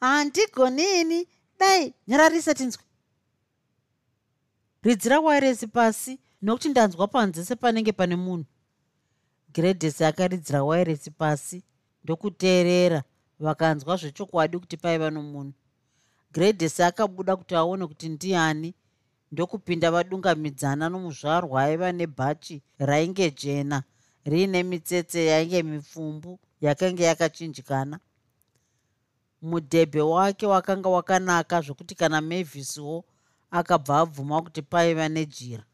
Handigonini 0.00 1.28
dai 1.62 1.94
nyararisa 2.08 2.54
tinzwi 2.54 2.84
ridzira 4.82 5.20
wairesi 5.20 5.66
pasi 5.66 6.18
nokuti 6.42 6.68
ndanzwa 6.68 7.08
panze 7.08 7.44
sepanenge 7.44 7.92
pane 7.92 8.16
munhu. 8.16 8.44
Gredhesi 9.54 10.04
akaridzira 10.04 10.64
wairesi 10.64 11.10
pasi 11.10 11.62
ndokuteerera. 12.04 13.02
Vakanzwa 13.38 13.96
zvechokwadi 13.96 14.58
kuti 14.58 14.76
paiva 14.76 15.10
nomunhu. 15.10 15.52
Gredhesi 16.32 16.82
akabuda 16.82 17.36
kuti 17.36 17.54
aone 17.54 17.86
kuti 17.86 18.08
ndiani 18.08 18.74
ndokupinda 19.32 19.90
vadungamidzana 19.90 20.88
nomuzvarwa 20.88 21.62
aiva 21.62 21.92
nebhachi 21.92 22.62
rainge 22.78 23.30
jena. 23.30 23.82
Riine 24.24 24.62
mitsetse 24.62 25.26
yainge 25.26 25.62
mipfumbu 25.62 26.38
yakanga 26.60 27.04
yakachinjikana 27.04 28.00
mudhebhe 29.42 30.00
wake 30.00 30.46
wakanga 30.46 30.88
wakanaka 30.88 31.60
zvokuti 31.60 31.94
kana 31.94 32.20
mavhiswo 32.20 33.04
akabva 33.50 33.98
abvuma 34.00 34.42
kuti 34.42 34.62
paiva 34.62 35.08
nejira. 35.08 35.64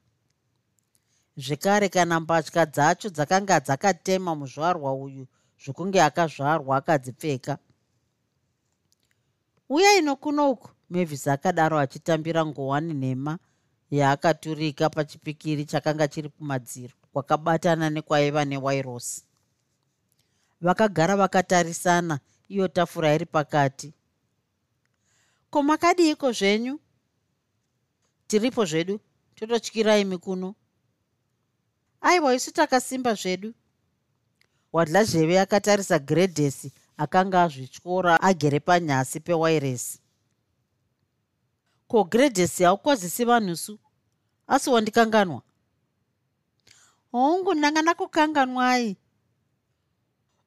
Zvekare 1.36 1.88
kana 1.88 2.20
mbatya 2.20 2.66
dzacho 2.66 3.08
dzakanga 3.08 3.60
dzakatema 3.60 4.34
muzvarwa 4.34 4.92
uyu 4.94 5.26
zvokunge 5.62 6.02
akazvarwa 6.02 6.76
akadzipfeka. 6.76 7.58
Uya 9.68 9.96
ino 9.98 10.16
kunoku 10.16 10.68
mavis 10.90 11.26
akadaro 11.28 11.78
achitambira 11.78 12.46
ngowani 12.46 12.94
nhema 12.94 13.38
yaakaturika 13.90 14.90
pachipikiri 14.90 15.64
chakanga 15.64 16.08
chiri 16.08 16.28
kumadziro 16.28 16.94
kwakabatana 17.12 17.90
nekwaiva 17.90 18.44
newairosi 18.44 19.24
vakagara 20.60 21.16
vakatarisana 21.16 22.18
iyo 22.48 22.68
tafura 22.68 23.14
iri 23.14 23.26
pakati. 23.26 23.92
Ko 25.50 25.62
makadiiko 25.62 26.32
zvenyu? 26.32 26.80
Tiripo 28.26 28.64
zvedu 28.64 29.00
tototyirai 29.34 30.04
mikuno. 30.04 30.54
Aiwa 32.00 32.34
isu 32.34 32.52
takasimba 32.52 33.14
zvedu. 33.14 33.54
Wadlazheve 34.72 35.40
akatarisa 35.40 35.98
gredhesi 35.98 36.72
akanga 36.96 37.42
azvityora 37.42 38.20
agere 38.22 38.60
panyasi 38.60 39.20
pewairesi. 39.20 39.98
Ko 41.88 42.04
gredhesi 42.04 42.64
haukwazisi 42.64 43.24
vanhusu 43.24 43.78
asi 44.46 44.70
wandikanganwa? 44.70 45.42
Hongu 47.12 47.54
ndanga 47.54 47.82
ndakukanganwai 47.82 48.96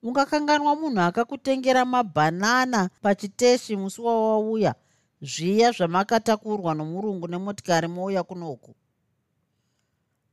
ungakanganwa 0.03 0.75
munhu 0.75 1.01
akakutengera 1.01 1.85
mabhanana 1.85 2.89
pachiteshi 3.01 3.75
musi 3.75 4.01
wawauya 4.01 4.75
zviya 5.21 5.71
zvamakatakurwa 5.71 6.73
nomurungu 6.73 7.27
nemotikari 7.27 7.87
mouya 7.87 8.23
kunoku 8.23 8.75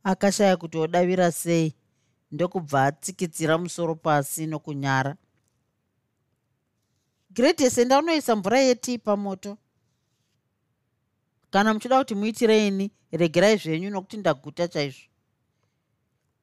akashaya 0.04 0.56
kuti 0.56 0.78
odavira 0.78 1.32
sei 1.32 1.74
ndokubva 2.32 2.84
atsikitsira 2.84 3.58
musoro 3.58 3.94
pasi 3.94 4.46
nokunyara. 4.46 5.16
Gredhese 7.30 7.84
ndaunoisa 7.84 8.36
mvura 8.36 8.60
yetii 8.60 8.98
pamoto. 8.98 9.58
Kana 11.50 11.74
muchida 11.74 11.98
kuti 11.98 12.14
muitireini 12.14 12.90
regerai 13.12 13.56
zvenyu 13.56 13.90
nokuti 13.90 14.16
ndaguta 14.16 14.68
chaizvo. 14.68 15.02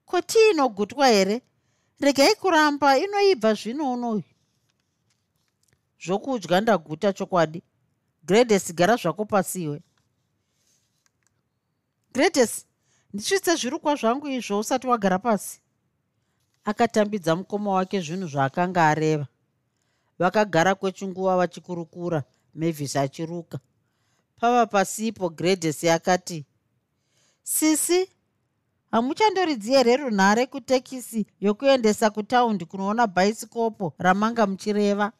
Ko 0.05 0.21
tii 0.21 0.49
inogutwa 0.51 1.07
here 1.07 1.41
regai 1.99 2.35
kuramba 2.35 2.97
inoibva 2.97 3.53
zvino 3.53 3.93
unoyu. 3.93 4.23
Zvokudya 6.03 6.61
ndaguta 6.61 7.13
chokwadi. 7.13 7.63
Gredes 8.23 8.73
gara 8.73 8.95
zvako 8.95 9.25
pasiwe 9.25 9.81
gredes 12.15 12.65
ndisvitse 13.13 13.55
zvirukwa 13.55 13.95
zvangu 13.95 14.27
izvo 14.27 14.59
usati 14.59 14.87
wagara 14.87 15.19
pasi. 15.19 15.59
Akatambidza 16.63 17.35
mukoma 17.35 17.71
wake 17.71 18.01
zvinhu 18.01 18.27
zvaakanga 18.27 18.87
areva. 18.87 19.27
Vakagara 20.19 20.75
kwechinguva 20.75 21.37
vachikurukura 21.37 22.23
mavis 22.53 22.95
achiruka. 22.95 23.59
Pava 24.39 24.65
pasipo 24.65 25.29
gredes 25.29 25.83
akati 25.83 26.45
sisi 27.43 28.09
hamuchandoridzii 28.95 29.71
here 29.73 29.97
runhare 29.97 30.45
kutekisi 30.45 31.25
yokuendesa 31.41 32.09
kutaundi 32.09 32.65
kunoona 32.65 33.07
bhaisikopo 33.07 33.93
ramanga 33.97 34.47
muchireva. 34.47 35.11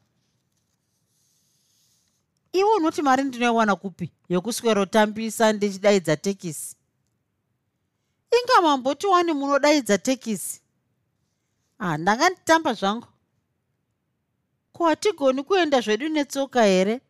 Iwo 2.53 2.75
unoti 2.75 3.01
mari 3.01 3.23
ndinoiwana 3.23 3.75
kupi? 3.75 4.11
Yokuswerotambisa 4.29 5.53
ndichidaidza 5.53 6.17
tekisi. 6.17 6.75
Inga 8.41 8.61
mambotiwani 8.61 9.33
munodaidza 9.33 9.97
tekisi? 9.97 10.61
Ah 11.79 11.97
ndanga 11.97 12.29
nditamba 12.29 12.73
zvangu. 12.73 13.07
Ko 14.73 14.85
hatigoni 14.85 15.43
kuenda 15.43 15.81
zvedu 15.81 16.09
netsoka 16.09 16.63
here? 16.63 17.01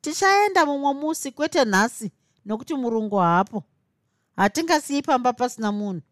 Tichaenda 0.00 0.66
mumwe 0.66 0.92
musi 0.94 1.32
kwete 1.32 1.64
nhasi 1.64 2.12
nokuti 2.44 2.74
murungu 2.74 3.16
haapo 3.16 3.64
hatingasiyi 4.36 5.02
pamba 5.02 5.32
pasina 5.32 5.72
munhu. 5.72 6.02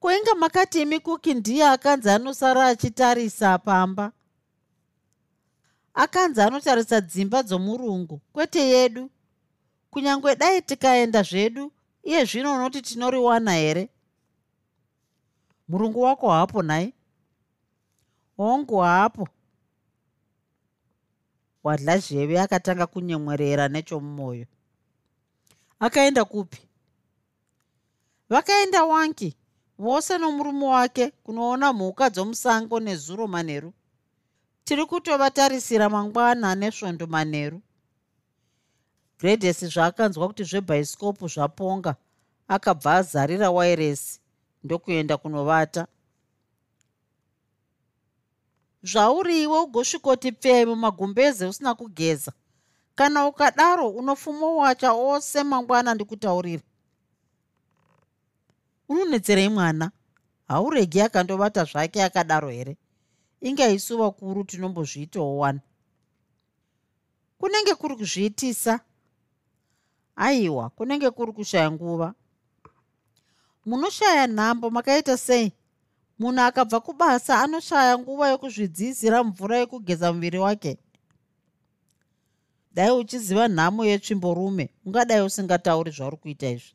Koinga 0.00 0.34
makati 0.34 0.82
imikuki 0.82 1.34
ndiye 1.34 1.66
akanzi 1.66 2.10
anosara 2.10 2.66
achitarisa 2.66 3.58
pamba. 3.58 4.12
Akanzi 5.94 6.40
anotarisa 6.40 7.00
dzimba 7.00 7.42
dzomurungu 7.42 8.20
kwete 8.32 8.60
yedu. 8.60 9.10
Kunyange 9.90 10.36
dai 10.36 10.62
tikaenda 10.62 11.22
zvedu 11.22 11.72
iye 12.02 12.24
zvino 12.24 12.54
unoti 12.54 12.82
tinoriwana 12.82 13.52
here? 13.54 13.88
Murungu 15.68 16.02
wako 16.02 16.30
haapo 16.30 16.62
nhai 16.62 16.94
hongu 18.36 18.78
haapo. 18.78 19.28
Wadlazheve 21.64 22.40
akatanga 22.40 22.86
kunyemwerera 22.86 23.68
nechomumwoyo 23.68 24.46
akaenda 25.80 26.24
kupi? 26.24 26.68
Vakaenda 28.28 28.84
wanki 28.84 29.36
vose 29.78 30.18
nomurume 30.18 30.66
wake 30.66 31.10
kunoona 31.10 31.72
mhuka 31.72 32.10
dzomusango 32.10 32.80
nezuro 32.80 33.26
manheru 33.26 33.72
tiri 34.64 34.86
kutovatarisira 34.86 35.88
mangwana 35.88 36.54
nesvondo 36.54 37.06
manheru 37.06 37.60
gredhesi 39.18 39.66
zvaakanzwa 39.66 40.26
kuti 40.28 40.44
zvebhaisikopu 40.44 41.28
zvaponga 41.28 41.96
akabva 42.48 42.94
azarira 42.94 43.50
wairesi 43.50 44.20
ndokuenda 44.64 45.16
kunovata. 45.16 45.86
Zvauriwe 48.82 49.58
ugosvikoti 49.60 50.32
pfei 50.32 50.66
mumagumbeze 50.66 51.46
usina 51.46 51.74
kugeza 51.74 52.32
kana 52.96 53.26
ukadaro 53.26 53.88
unofuma 53.88 54.46
wacha 54.46 54.92
ose 54.92 55.42
mangwana 55.44 55.94
ndikutaurire. 55.94 56.62
Unonetserei 58.88 59.48
mwana 59.48 59.90
hauregi 60.48 61.00
akandovata 61.00 61.64
zvake 61.64 62.04
akadaro 62.04 62.50
here? 62.50 62.76
Inge 63.40 63.74
isu 63.74 63.98
vakuru 63.98 64.44
tinombozviitawo 64.44 65.38
wani 65.38 65.60
kunenge 67.38 67.74
kuri 67.74 67.96
kuzviitisa? 67.96 68.80
Aiwa 70.16 70.70
kunenge 70.70 71.10
kuri 71.10 71.32
kushaya 71.32 71.70
nguva. 71.70 72.14
Munoshaya 73.66 74.26
nhambo 74.26 74.70
makaita 74.70 75.16
sei? 75.16 75.52
Munhu 76.18 76.40
akabva 76.40 76.80
kubasa 76.80 77.42
anoshaya 77.42 77.98
nguva 77.98 78.28
yokuzvidziisira 78.28 79.24
mvura 79.24 79.58
yekugeza 79.58 80.12
muviri 80.12 80.38
wake 80.38 80.78
dai 82.76 82.90
uchiziva 82.90 83.48
nhamo 83.48 83.84
yetsvimborume 83.84 84.68
ungadai 84.84 85.22
usingatauri 85.22 85.90
zvauri 85.90 86.16
kuita 86.16 86.48
izvi. 86.48 86.72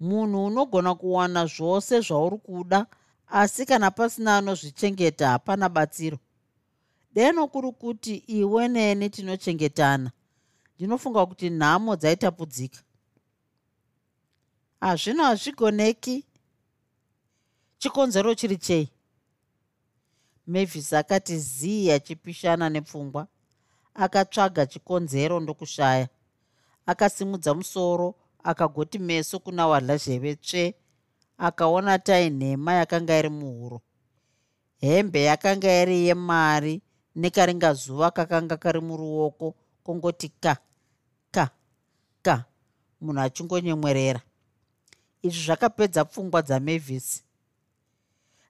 Munhu 0.00 0.44
unogona 0.44 0.94
kuwana 0.94 1.46
zvose 1.46 2.00
zvauri 2.00 2.38
kuda 2.38 2.86
asi 3.26 3.66
kana 3.66 3.90
pasina 3.90 4.36
anozvichengeta 4.36 5.28
hapana 5.28 5.68
batsiro. 5.68 6.18
Deno 7.14 7.48
kuri 7.48 7.72
kuti 7.72 8.14
iwe 8.14 8.68
neni 8.68 9.10
tinochengetana 9.10 10.10
ndinofunga 10.76 11.26
kuti 11.26 11.50
nhamo 11.50 11.96
dzaitapudzika. 11.96 12.80
Hazvino 14.80 15.24
hazvigoneki. 15.24 16.24
Chikonzero 17.78 18.34
chiri 18.34 18.56
chei? 18.56 18.88
Mavis 20.46 20.92
akati 20.92 21.38
zii 21.38 21.90
achipishana 21.90 22.70
nepfungwa 22.70 23.26
akatsvaga 24.04 24.66
chikonzero 24.66 25.40
ndokushaya. 25.40 26.08
Akasimudza 26.86 27.54
musoro 27.54 28.14
akagoti 28.44 28.98
meso 28.98 29.38
kuna 29.38 29.66
wadlazheve 29.66 30.34
tsve. 30.34 30.74
Akaona 31.38 31.98
tai 31.98 32.30
nhema 32.30 32.72
yakanga 32.72 33.18
iri 33.18 33.28
muhuro. 33.28 33.80
Hembe 34.80 35.22
yakanga 35.22 35.82
iri 35.82 36.06
yemari 36.06 36.82
nekaringazuva 37.16 38.10
kakanga 38.10 38.56
kari 38.56 38.80
muruoko 38.80 39.54
kongoti 39.84 40.28
ka 40.28 40.56
ka 41.30 41.50
ka. 42.22 42.44
Munhu 43.00 43.20
achingonyemwerera. 43.20 44.20
Izvi 45.22 45.42
zvakapedza 45.44 46.04
pfungwa 46.04 46.42
dzamavis 46.42 47.28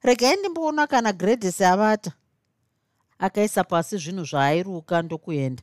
regai 0.03 0.37
ndimboona 0.37 0.87
kana 0.87 1.13
gredhesi 1.13 1.65
avata 1.65 2.13
akaisa 3.19 3.65
pasi 3.65 3.97
zvinhu 3.99 4.25
zvaairuka 4.25 5.03
ndokuenda. 5.03 5.63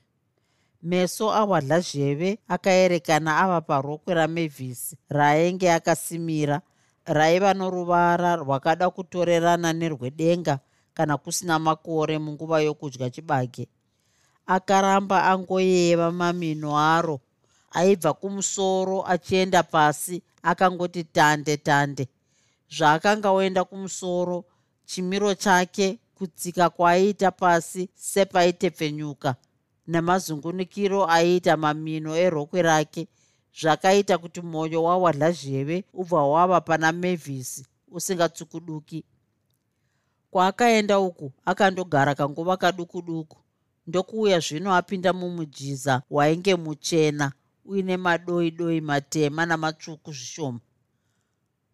Meso 0.83 1.31
awadla 1.33 1.79
zheve 1.79 2.39
akaerekana 2.47 3.37
ava 3.43 3.61
parokwe 3.61 4.13
ramavis 4.13 4.95
raainge 5.09 5.71
akasimira 5.71 6.61
raiva 7.05 7.53
noruvara 7.53 8.35
rwakada 8.35 8.89
kutorerana 8.89 9.73
nerwedenga 9.73 10.59
kana 10.93 11.17
kusina 11.17 11.59
makore 11.59 12.19
munguva 12.19 12.61
yokudya 12.61 13.09
chibage. 13.09 13.67
Akaramba 14.45 15.23
angoyeva 15.31 16.11
mamino 16.11 16.77
aro 16.77 17.19
aibva 17.71 18.13
kumusoro 18.13 19.03
achienda 19.07 19.63
pasi 19.63 20.21
akangoti 20.43 21.03
tande 21.03 21.57
tande. 21.57 22.07
Zvaakanga 22.69 23.31
oenda 23.31 23.63
kumusoro 23.63 24.45
chimiro 24.85 25.33
chake 25.33 25.99
kutsika 26.17 26.69
kwaaiita 26.69 27.31
pasi 27.31 27.89
sepaitepfenyuka 27.95 29.35
nemazungunukiro 29.87 30.99
aiita 31.15 31.57
mamino 31.57 32.11
erokwe 32.25 32.61
rake 32.61 33.07
zvakaita 33.59 34.17
kuti 34.17 34.41
mwoyo 34.41 34.83
wawadlazheve 34.83 35.77
ubva 35.93 36.23
wava 36.33 36.61
pana 36.61 36.91
mavhisi 36.91 37.65
usingatsukuduki 37.87 38.99
kwaakaenda 40.31 40.99
uku 40.99 41.31
akandogara 41.45 42.15
kanguva 42.15 42.57
kaduku 42.57 43.01
duku 43.01 43.37
ndokuuya 43.87 44.39
zvino 44.39 44.75
apinda 44.75 45.13
mumujiza 45.13 46.01
wainge 46.09 46.55
muchena 46.55 47.31
uine 47.65 47.97
madoi 47.97 48.51
doi 48.51 48.81
matema 48.81 49.45
namatsvuku 49.45 50.11
zvishoma. 50.11 50.59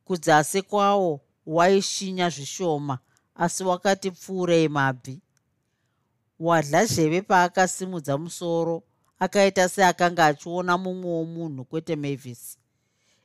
Kudzasi 0.05 0.61
kwawo 0.61 1.21
waishinya 1.45 2.29
zvishoma 2.29 2.99
asi 3.41 3.63
wakati 3.63 4.11
pfuurei 4.11 4.69
mabvi. 4.69 5.21
Wadla 6.39 6.85
zheve 6.85 7.21
paakasimudza 7.21 8.17
musoro 8.17 8.83
akaita 9.19 9.69
seakanga 9.69 10.25
achiona 10.25 10.77
mumwewo 10.77 11.25
munhu 11.25 11.65
kwete 11.65 11.95
mavis. 11.95 12.57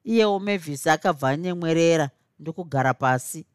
Iyewo 0.05 0.39
mavis 0.39 0.87
akabva 0.87 1.29
anyemwerera 1.29 2.11
ndokugara 2.39 2.95
pasi. 2.95 3.47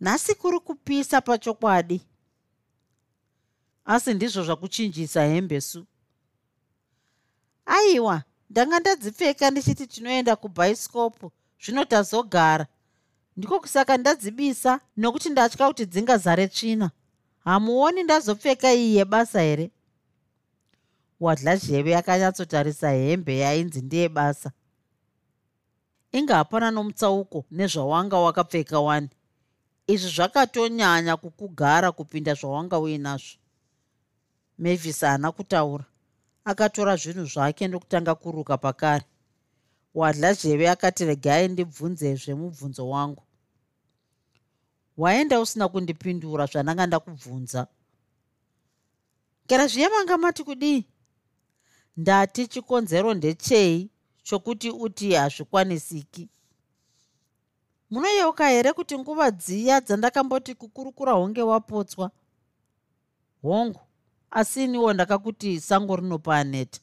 Nhasi 0.00 0.34
kuri 0.34 0.60
kupisa 0.60 1.20
pachokwadi. 1.20 2.00
Asi 3.84 4.14
ndizvo 4.14 4.42
zvakuchinjisa 4.44 5.24
hembe 5.24 5.60
su. 5.60 5.86
Aiwa 7.66 8.22
ndanga 8.50 8.80
ndadzipfeka 8.80 9.50
ndichiti 9.50 9.86
tinoenda 9.86 10.36
kubhaisikopu 10.36 11.32
zvino 11.64 11.84
tazogara 11.84 12.66
ndiko 13.38 13.60
kusaka 13.60 13.96
ndadzibisa 13.96 14.80
nokuti 14.96 15.30
ndatya 15.30 15.66
kuti 15.68 15.86
dzingazare 15.86 16.48
tsvina. 16.48 16.90
Hamuoni 17.44 18.02
ndazopfeka 18.02 18.74
iyi 18.74 18.96
yebasa 18.96 19.40
here? 19.40 19.70
Wadla 21.20 21.56
zheve 21.56 21.96
akanyatsotarisa 21.96 22.90
hembe 22.90 23.38
yainzi 23.38 23.80
ndeyebasa 23.82 24.50
inge 26.12 26.32
hapana 26.32 26.70
nomutsauko 26.70 27.44
nezvawanga 27.50 28.18
wakapfeka 28.18 28.80
wani. 28.80 29.08
Izvi 29.86 30.10
zvakatonyanya 30.10 31.16
kukugara 31.16 31.92
kupinda 31.92 32.34
zvawanga 32.34 32.78
uinazvo. 32.78 33.38
Mavis 34.58 35.00
haana 35.00 35.32
kutaura. 35.32 35.84
Akatora 36.44 36.96
zvinhu 36.96 37.24
zvake 37.24 37.68
ndokutanga 37.68 38.14
kuruka 38.14 38.58
pakare. 38.58 39.04
Wadla 39.94 40.32
zheve 40.32 40.70
akati 40.70 41.04
regai 41.04 41.48
ndibvunze 41.48 42.14
zvemubvunzo 42.14 42.88
wangu 42.88 43.22
waenda 44.98 45.40
usina 45.40 45.68
kundipindura 45.68 46.46
zvandanga 46.46 46.86
ndakubvunza. 46.86 47.66
Kera 49.46 49.66
zviye 49.66 49.88
manga 49.88 50.18
mati 50.18 50.44
kudii 50.44 50.84
ndati 51.96 52.46
chikonzero 52.46 53.14
ndechei 53.14 53.90
chokuti 54.22 54.70
uti 54.70 55.12
hazvikwanisiki. 55.12 56.28
Munoyeuka 57.90 58.48
here 58.48 58.72
kuti 58.72 58.98
nguva 58.98 59.30
dziya 59.30 59.80
dzandakamboti 59.80 60.54
kukurukura 60.54 61.12
honge 61.12 61.42
wapotswa? 61.42 62.10
Hongu 63.42 63.80
asi 64.30 64.64
iniwo 64.64 64.92
ndakakuti 64.92 65.60
sango 65.60 65.96
rinopa 65.96 66.36
aneta 66.36 66.80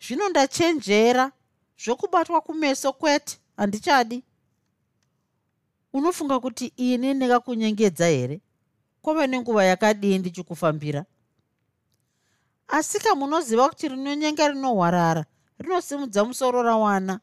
zvino 0.00 0.28
ndachenjera 0.28 1.32
zvokubatwa 1.84 2.40
kumeso 2.40 2.92
kwete 2.92 3.38
handichadi 3.56 4.24
unofunga 5.94 6.40
kuti 6.40 6.72
ini 6.76 7.14
ndingakunyengedza 7.14 8.06
here? 8.06 8.40
Kwava 9.02 9.26
nenguva 9.26 9.64
yakadii 9.64 10.18
ndichikufambira? 10.18 11.04
Asika 12.68 13.14
munoziva 13.14 13.68
kuti 13.68 13.88
rinonyenga 13.88 14.48
rinohwarara 14.48 15.24
rinosimudza 15.58 16.24
musoro 16.24 16.62
rawana? 16.62 17.20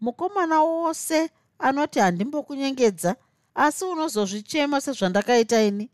Mukomana 0.00 0.62
wose 0.62 1.30
anoti 1.58 1.98
handimbokunyengedza 1.98 3.16
asi 3.54 3.84
unozozvichema 3.84 4.80
sezvandakaita 4.80 5.62
ini? 5.62 5.90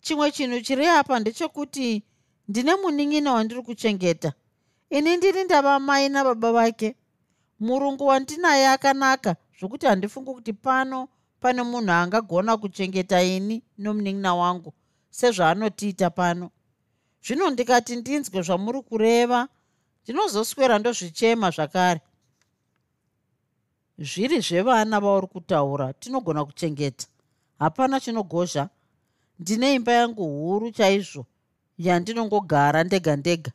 Chimwe 0.00 0.30
chinhu 0.32 0.60
chiri 0.60 0.86
apa 0.86 1.20
ndechekuti 1.20 2.02
ndine 2.48 2.74
munin'ina 2.74 3.32
wandiri 3.32 3.62
kuchengeta. 3.62 4.32
Ini 4.90 5.16
ndiri 5.16 5.44
ndava 5.44 5.78
mai 5.78 6.08
nababa 6.08 6.52
vake. 6.52 6.96
Murungu 7.60 8.06
wandinaye 8.06 8.68
akanaka 8.68 9.36
zvokuti 9.58 9.86
handifungi 9.86 10.30
kuti 10.32 10.52
pano 10.52 11.08
pane 11.40 11.62
munhu 11.62 11.92
angagona 11.92 12.56
kuchengeta 12.56 13.22
ini 13.22 13.62
nomunin'ina 13.78 14.34
wangu 14.34 14.72
sezvaanotiita 15.10 16.10
pano. 16.10 16.50
Zvino 17.24 17.50
ndikati 17.50 17.96
ndinzwe 17.96 18.42
zvamuri 18.42 18.82
kureva 18.82 19.48
ndinozoswera 20.02 20.78
ndozvichema 20.78 21.50
zvakare. 21.50 22.00
Zviri 23.98 24.40
zvevana 24.40 25.00
vauri 25.00 25.26
kutaura 25.26 25.92
tinogona 25.92 26.44
kuchengeta. 26.44 27.06
Hapana 27.58 28.00
chinogozha. 28.00 28.68
Ndine 29.38 29.74
imba 29.74 29.92
yangu 29.92 30.24
huru 30.24 30.70
chaizvo 30.70 31.26
yandinongogara 31.78 32.84
ndega 32.84 33.16
ndega. 33.16 33.52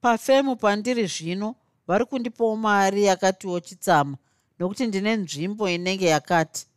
Pafemu 0.00 0.56
pandiri 0.56 1.06
zvino 1.06 1.54
vari 1.86 2.04
kundipawo 2.04 2.56
mari 2.56 3.04
yakatiwo 3.04 3.60
chitsama 3.60 4.16
nokuti 4.58 4.86
ndine 4.86 5.16
nzvimbo 5.16 5.68
inenge 5.70 6.06
yakati 6.06 6.67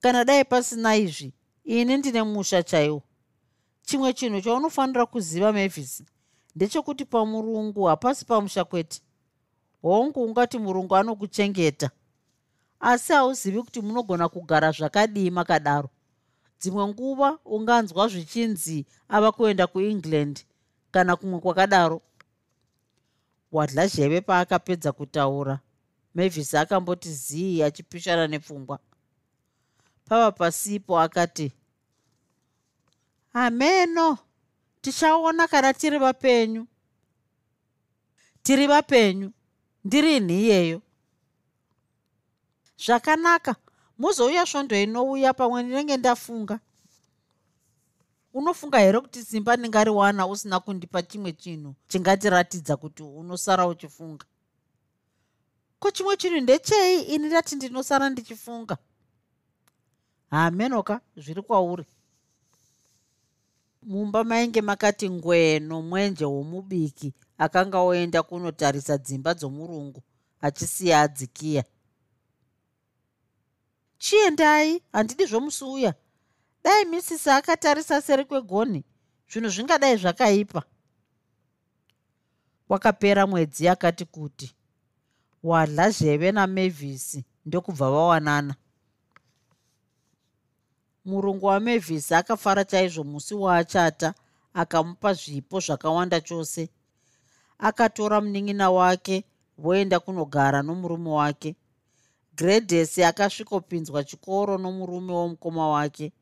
kana 0.00 0.24
dai 0.24 0.44
pasina 0.44 0.96
izvi 0.96 1.32
ini 1.64 1.96
ndine 1.96 2.22
musha 2.22 2.62
chaiwo. 2.62 3.02
Chimwe 3.82 4.12
chinhu 4.12 4.40
chaunofanira 4.40 5.06
kuziva 5.06 5.52
mavis 5.52 6.02
ndechekuti 6.56 7.04
pamurungu 7.04 7.84
hapasi 7.84 8.24
pamusha 8.24 8.64
kwete. 8.64 9.00
Hongu 9.82 10.24
ungati 10.24 10.58
murungu 10.58 10.96
anokuchengeta. 10.96 11.90
Asi 12.80 13.12
hauzivi 13.12 13.62
kuti 13.62 13.80
munogona 13.80 14.28
kugara 14.28 14.72
zvakadii 14.72 15.30
makadaro. 15.30 15.90
Dzimwe 16.60 16.86
nguva 16.86 17.38
unganzwa 17.44 18.08
zvichinzi 18.08 18.86
ava 19.08 19.32
kuenda 19.32 19.66
kuengland 19.66 20.44
kana 20.90 21.16
kumwe 21.16 21.40
kwakadaro. 21.40 22.02
Wadla 23.52 23.86
zheve 23.86 24.20
paakapedza 24.20 24.92
kutaura? 24.92 25.60
Mavis 26.14 26.54
akamboti 26.54 27.12
zii 27.12 27.62
achipishana 27.62 28.26
nepfungwa 28.26 28.78
pava 30.08 30.32
pasipo 30.32 30.98
akati 31.00 31.52
hameno 33.32 34.18
tichaona 34.80 35.48
kana 35.48 35.74
tiri 35.74 35.98
vapenyu. 35.98 36.66
Tiri 38.42 38.66
vapenyu 38.66 39.32
ndiri 39.84 40.20
nhiyeyo 40.20 40.82
zvakanaka 42.84 43.56
muzouya 43.98 44.46
svondo 44.46 44.76
inouya 44.82 45.34
pamwe 45.34 45.62
ndinenge 45.62 45.96
ndafunga. 45.96 46.60
Unofunga 48.34 48.78
here 48.78 49.00
kuti 49.00 49.24
simba 49.24 49.56
ndingariwana 49.56 50.26
usina 50.26 50.60
kundipa 50.60 51.02
chimwe 51.02 51.32
chinhu? 51.32 51.74
Chingatiratidza 51.88 52.76
kuti 52.76 53.02
unosara 53.02 53.66
uchifunga. 53.66 54.26
Ko 55.78 55.90
chimwe 55.90 56.16
chinhu 56.16 56.40
ndechei? 56.40 57.02
Ini 57.02 57.26
ndati 57.26 57.56
ndinosara 57.56 58.10
ndichifunga 58.10 58.76
hamenoka 60.30 61.00
zviri 61.16 61.42
kwauri. 61.42 61.84
Mumba 63.82 64.24
mainge 64.24 64.60
makati 64.60 65.10
ngwee 65.10 65.58
nomwenje 65.58 66.24
womubiki 66.24 67.14
akanga 67.38 67.78
oenda 67.78 68.22
kunotarisa 68.22 68.98
dzimba 68.98 69.34
dzomurungu 69.34 70.02
achisiya 70.40 71.00
adzikiya. 71.00 71.64
Chiendai 73.98 74.82
handidi 74.92 75.26
zvomusuya. 75.26 75.94
Dai 76.64 76.84
misisi 76.84 77.30
akatarisa 77.30 78.02
seri 78.02 78.24
kwegoni 78.24 78.84
zvinhu 79.30 79.48
zvingadai 79.48 79.96
zvakaipa. 79.96 80.62
Wakapera 82.68 83.26
mwedzi 83.26 83.68
akati 83.68 84.04
kuti 84.04 84.54
wadla 85.42 85.90
zheve 85.90 86.32
namavhisi 86.32 87.24
ndokubva 87.46 87.90
vawanana 87.90 88.54
murungu 91.04 91.46
wamavhisi 91.46 92.14
akafara 92.14 92.64
chaizvo 92.64 93.04
musi 93.04 93.34
waachata 93.34 94.14
akamupa 94.54 95.14
zvipo 95.14 95.60
zvakawanda 95.60 96.20
chose. 96.20 96.68
Akatora 97.58 98.20
munin'ina 98.20 98.70
wake 98.70 99.24
voenda 99.58 100.00
kunogara 100.00 100.62
nomurume 100.62 101.10
wake. 101.10 101.56
Gredhesi 102.36 103.04
akasvikopinzwa 103.04 104.04
chikoro 104.04 104.58
nomurume 104.58 105.12
womukoma 105.12 105.68
wake. 105.68 106.12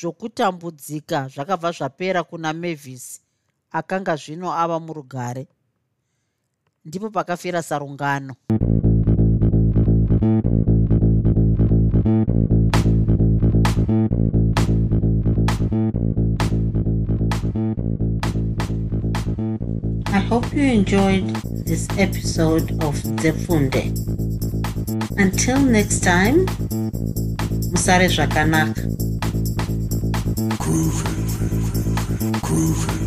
Zvokutambudzika 0.00 1.28
zvakabva 1.28 1.70
zvapera 1.72 2.22
kuna 2.22 2.52
mavhisi 2.52 3.20
akanga 3.70 4.16
zvino 4.16 4.52
ava 4.52 4.80
murugare. 4.80 5.46
Ndipo 6.84 7.10
pakafira 7.10 7.62
sarungano 7.62 8.34
you 20.56 20.62
enjoyed 20.62 21.26
this 21.66 21.88
episode 21.98 22.70
of 22.82 22.94
Zefunde. 23.22 23.90
Until 25.18 25.60
next 25.60 26.00
time, 26.04 26.46
Musare 27.72 28.08
Zvakanaka. 28.08 28.82
Groovy. 30.58 31.10
Groovy. 32.40 33.03